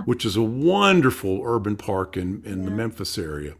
which 0.05 0.25
is 0.25 0.35
a 0.35 0.43
wonderful 0.43 1.41
urban 1.43 1.75
park 1.75 2.17
in, 2.17 2.43
in 2.45 2.65
the 2.65 2.71
Memphis 2.71 3.17
area. 3.17 3.55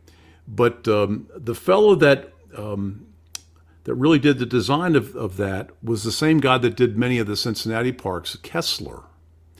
But 0.48 0.88
um, 0.88 1.28
the 1.36 1.56
fellow 1.56 1.96
that 1.96 2.32
um, 2.56 3.08
that 3.84 3.96
really 3.96 4.20
did 4.20 4.40
the 4.40 4.46
design 4.46 4.96
of, 4.96 5.16
of 5.16 5.38
that 5.38 5.70
was 5.84 6.04
the 6.04 6.12
same 6.12 6.40
guy 6.40 6.58
that 6.58 6.76
did 6.76 6.98
many 6.98 7.20
of 7.20 7.28
the 7.28 7.38
Cincinnati 7.38 7.92
parks, 7.92 8.36
Kessler. 8.38 9.04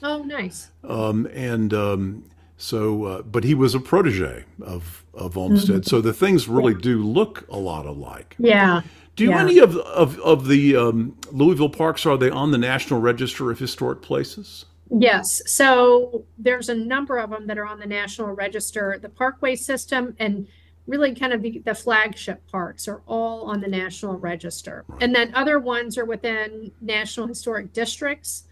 Oh, 0.02 0.22
nice. 0.22 0.70
Um, 0.84 1.26
and 1.32 1.72
um, 1.72 2.24
so, 2.56 3.04
uh, 3.04 3.22
but 3.22 3.44
he 3.44 3.54
was 3.54 3.74
a 3.74 3.80
protege 3.80 4.44
of, 4.62 5.04
of 5.14 5.36
Olmsted. 5.38 5.86
So 5.86 6.00
the 6.00 6.12
things 6.12 6.46
really 6.46 6.74
do 6.74 7.02
look 7.02 7.46
a 7.48 7.56
lot 7.56 7.86
alike. 7.86 8.36
Yeah. 8.38 8.82
Do 9.16 9.24
Yeah. 9.26 9.40
any 9.40 9.58
of, 9.58 9.76
of, 9.76 10.18
of 10.20 10.46
the 10.46 10.76
um, 10.76 11.16
Louisville 11.32 11.70
parks, 11.70 12.04
are 12.04 12.16
they 12.18 12.30
on 12.30 12.50
the 12.50 12.58
National 12.58 13.00
Register 13.00 13.50
of 13.50 13.58
Historic 13.58 14.02
Places? 14.02 14.66
Yes, 14.90 15.26
so 15.44 16.24
there's 16.38 16.68
a 16.68 16.74
number 16.74 17.18
of 17.18 17.30
them 17.30 17.46
that 17.46 17.58
are 17.58 17.66
on 17.66 17.78
the 17.78 17.86
National 17.86 18.28
Register. 18.28 18.98
The 19.00 19.08
Parkway 19.08 19.54
system 19.56 20.14
and 20.18 20.46
really 20.88 21.14
kind 21.14 21.32
of 21.32 21.42
the, 21.42 21.58
the 21.64 21.74
flagship 21.74 22.44
parks 22.50 22.88
are 22.88 23.02
all 23.06 23.44
on 23.44 23.60
the 23.60 23.68
National 23.68 24.14
Register. 24.14 24.84
And 25.00 25.14
then 25.14 25.32
other 25.34 25.60
ones 25.60 25.98
are 25.98 26.04
within 26.04 26.72
National 26.80 27.28
Historic 27.28 27.72
Districts. 27.72 28.44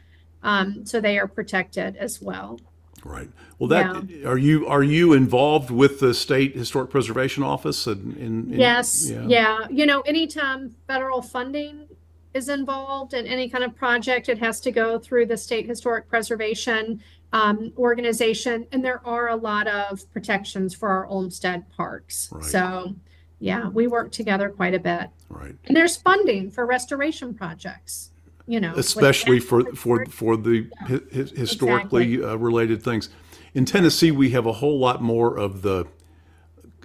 Um, 0.43 0.85
so 0.85 1.01
they 1.01 1.19
are 1.19 1.27
protected 1.27 1.97
as 1.97 2.21
well. 2.23 2.61
Right. 3.05 3.31
Well, 3.59 3.69
that 3.69 4.27
are 4.27 4.37
you 4.37 4.67
are 4.67 4.83
you 4.83 5.13
involved 5.13 5.71
with 5.71 6.01
the 6.01 6.13
state 6.13 6.55
historic 6.55 6.91
preservation 6.91 7.43
office? 7.43 7.87
And 7.87 8.17
in, 8.17 8.53
in, 8.53 8.61
Yes, 8.61 9.11
yeah. 9.11 9.67
You 9.71 9.87
know, 9.87 10.01
anytime 10.03 10.75
federal 10.87 11.23
funding 11.23 11.87
is 12.35 12.49
involved 12.49 13.15
in 13.15 13.27
any 13.27 13.49
kind 13.49 13.65
of 13.65 13.75
project, 13.75 14.29
it 14.29 14.39
has 14.39 14.61
to 14.61 14.71
go 14.71 14.99
through 14.99 15.27
the 15.27 15.37
State 15.37 15.67
Historic 15.67 16.09
Preservation 16.09 17.01
um, 17.37 17.73
organization. 17.77 18.67
And 18.73 18.85
there 18.85 19.07
are 19.07 19.29
a 19.29 19.37
lot 19.37 19.67
of 19.67 20.11
protections 20.13 20.75
for 20.75 20.89
our 20.89 21.07
Olmsted 21.07 21.65
parks. 21.77 22.31
Right. 22.33 22.45
So, 22.45 22.95
yeah, 23.41 23.69
we 23.69 23.87
work 23.87 24.11
together 24.11 24.49
quite 24.49 24.75
a 24.75 24.79
bit. 24.79 25.11
Right. 25.29 25.55
And 25.67 25.77
there's 25.77 25.97
funding 25.97 26.51
for 26.51 26.65
restoration 26.67 27.35
projects, 27.35 28.11
you 28.47 28.61
know, 28.61 28.73
especially 28.77 29.41
for 29.41 29.65
for 29.75 30.07
for 30.07 30.37
the 30.37 30.71
hi- 30.81 31.01
hi- 31.15 31.31
historically 31.35 32.23
uh, 32.23 32.37
related 32.37 32.83
things. 32.83 33.11
In 33.55 33.65
Tennessee, 33.65 34.11
we 34.11 34.31
have 34.31 34.47
a 34.47 34.53
whole 34.53 34.79
lot 34.79 35.03
more 35.03 35.37
of 35.39 35.63
the 35.63 35.87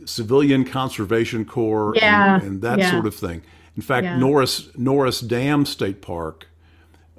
civilian 0.05 0.65
conservation 0.65 1.45
corps 1.45 1.93
Yeah, 1.95 2.35
and, 2.35 2.43
and 2.43 2.61
that 2.61 2.79
yeah. 2.79 2.91
sort 2.91 3.05
of 3.05 3.15
thing. 3.15 3.43
In 3.75 3.81
fact, 3.81 4.03
Yeah. 4.03 4.17
Norris 4.17 4.69
Norris 4.75 5.21
Dam 5.21 5.65
State 5.65 6.01
Park 6.01 6.47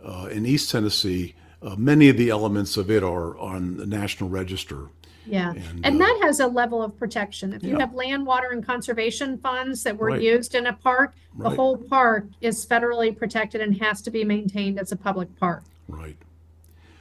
uh, 0.05 0.29
in 0.31 0.45
East 0.45 0.71
Tennessee, 0.71 1.35
uh, 1.63 1.77
many 1.77 2.09
of 2.09 2.17
the 2.17 2.29
elements 2.31 2.77
of 2.77 2.91
it 2.91 3.03
are 3.03 3.37
on 3.39 3.77
the 3.77 3.87
National 3.87 4.29
Register. 4.29 4.89
Yeah, 5.25 5.51
And, 5.53 5.87
and 5.87 6.03
uh, 6.03 6.07
that 6.07 6.21
has 6.25 6.41
a 6.41 6.49
level 6.49 6.83
of 6.83 6.99
protection. 6.99 7.53
If 7.53 7.63
you 7.63 7.75
Yeah. 7.75 7.81
have 7.81 7.95
land, 7.95 8.27
water, 8.27 8.49
and 8.51 8.67
conservation 8.67 9.39
funds 9.39 9.85
that 9.85 9.97
were 9.97 10.09
Right. 10.09 10.21
used 10.23 10.57
in 10.57 10.67
a 10.67 10.73
park, 10.73 11.15
the 11.39 11.45
Right. 11.45 11.57
whole 11.57 11.77
park 11.77 12.27
is 12.41 12.67
federally 12.67 13.17
protected 13.17 13.61
and 13.61 13.81
has 13.81 14.03
to 14.03 14.11
be 14.11 14.25
maintained 14.25 14.81
as 14.81 14.91
a 14.91 14.97
public 14.97 15.39
park. 15.39 15.63
Right. 15.89 16.17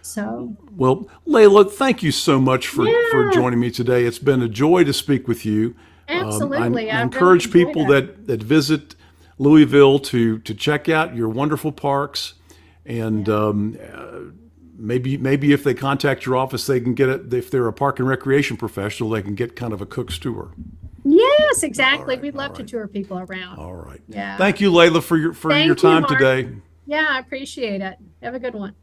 So, 0.03 0.55
Well, 0.75 1.07
Layla, 1.27 1.69
thank 1.71 2.03
you 2.03 2.11
so 2.11 2.39
much 2.39 2.67
for, 2.67 2.85
for 3.11 3.31
joining 3.31 3.59
me 3.59 3.71
today. 3.71 4.05
It's 4.05 4.19
been 4.19 4.41
a 4.43 4.49
joy 4.49 4.83
to 4.83 4.93
speak 4.93 5.27
with 5.27 5.43
you. 5.45 5.75
Um, 6.07 6.15
I- 6.17 6.25
Absolutely. 6.27 6.57
I, 6.57 6.61
I 6.61 6.67
really 6.67 6.89
encourage 6.89 7.51
people 7.51 7.91
it. 7.91 8.05
that, 8.05 8.27
that 8.27 8.43
visit 8.43 8.95
Louisville 9.39 9.97
to, 9.99 10.37
to 10.39 10.53
check 10.53 10.87
out 10.89 11.15
your 11.15 11.29
wonderful 11.29 11.71
parks. 11.71 12.35
And 12.85 13.27
um, 13.29 13.77
uh, 13.93 14.31
maybe 14.81 15.17
maybe 15.17 15.53
if 15.53 15.63
they 15.63 15.73
contact 15.73 16.25
your 16.25 16.35
office, 16.35 16.65
they 16.65 16.79
can 16.79 16.93
get 16.93 17.09
it. 17.09 17.33
If 17.33 17.51
they're 17.51 17.67
a 17.67 17.73
park 17.73 17.99
and 17.99 18.07
recreation 18.07 18.57
professional, 18.57 19.09
they 19.09 19.21
can 19.21 19.35
get 19.35 19.55
kind 19.55 19.73
of 19.73 19.81
a 19.81 19.85
cook's 19.85 20.17
tour. 20.17 20.51
Yes, 21.03 21.63
exactly. 21.63 22.15
right, 22.15 22.21
We'd 22.21 22.35
love 22.35 22.51
all 22.51 22.57
to 22.57 22.63
tour 22.63 22.87
people 22.87 23.19
around. 23.19 23.57
All 23.57 23.73
right. 23.73 24.01
Yeah. 24.07 24.37
Thank 24.37 24.61
you, 24.61 24.71
Layla, 24.71 25.01
for 25.01 25.17
your 25.17 25.33
for 25.33 25.49
Thank 25.51 25.65
your 25.65 25.75
time 25.75 26.03
Mark. 26.03 26.17
today. 26.17 26.49
Yeah, 26.85 27.07
I 27.09 27.19
appreciate 27.19 27.81
it. 27.81 27.95
Have 28.21 28.35
a 28.35 28.39
good 28.39 28.53
one. 28.53 28.75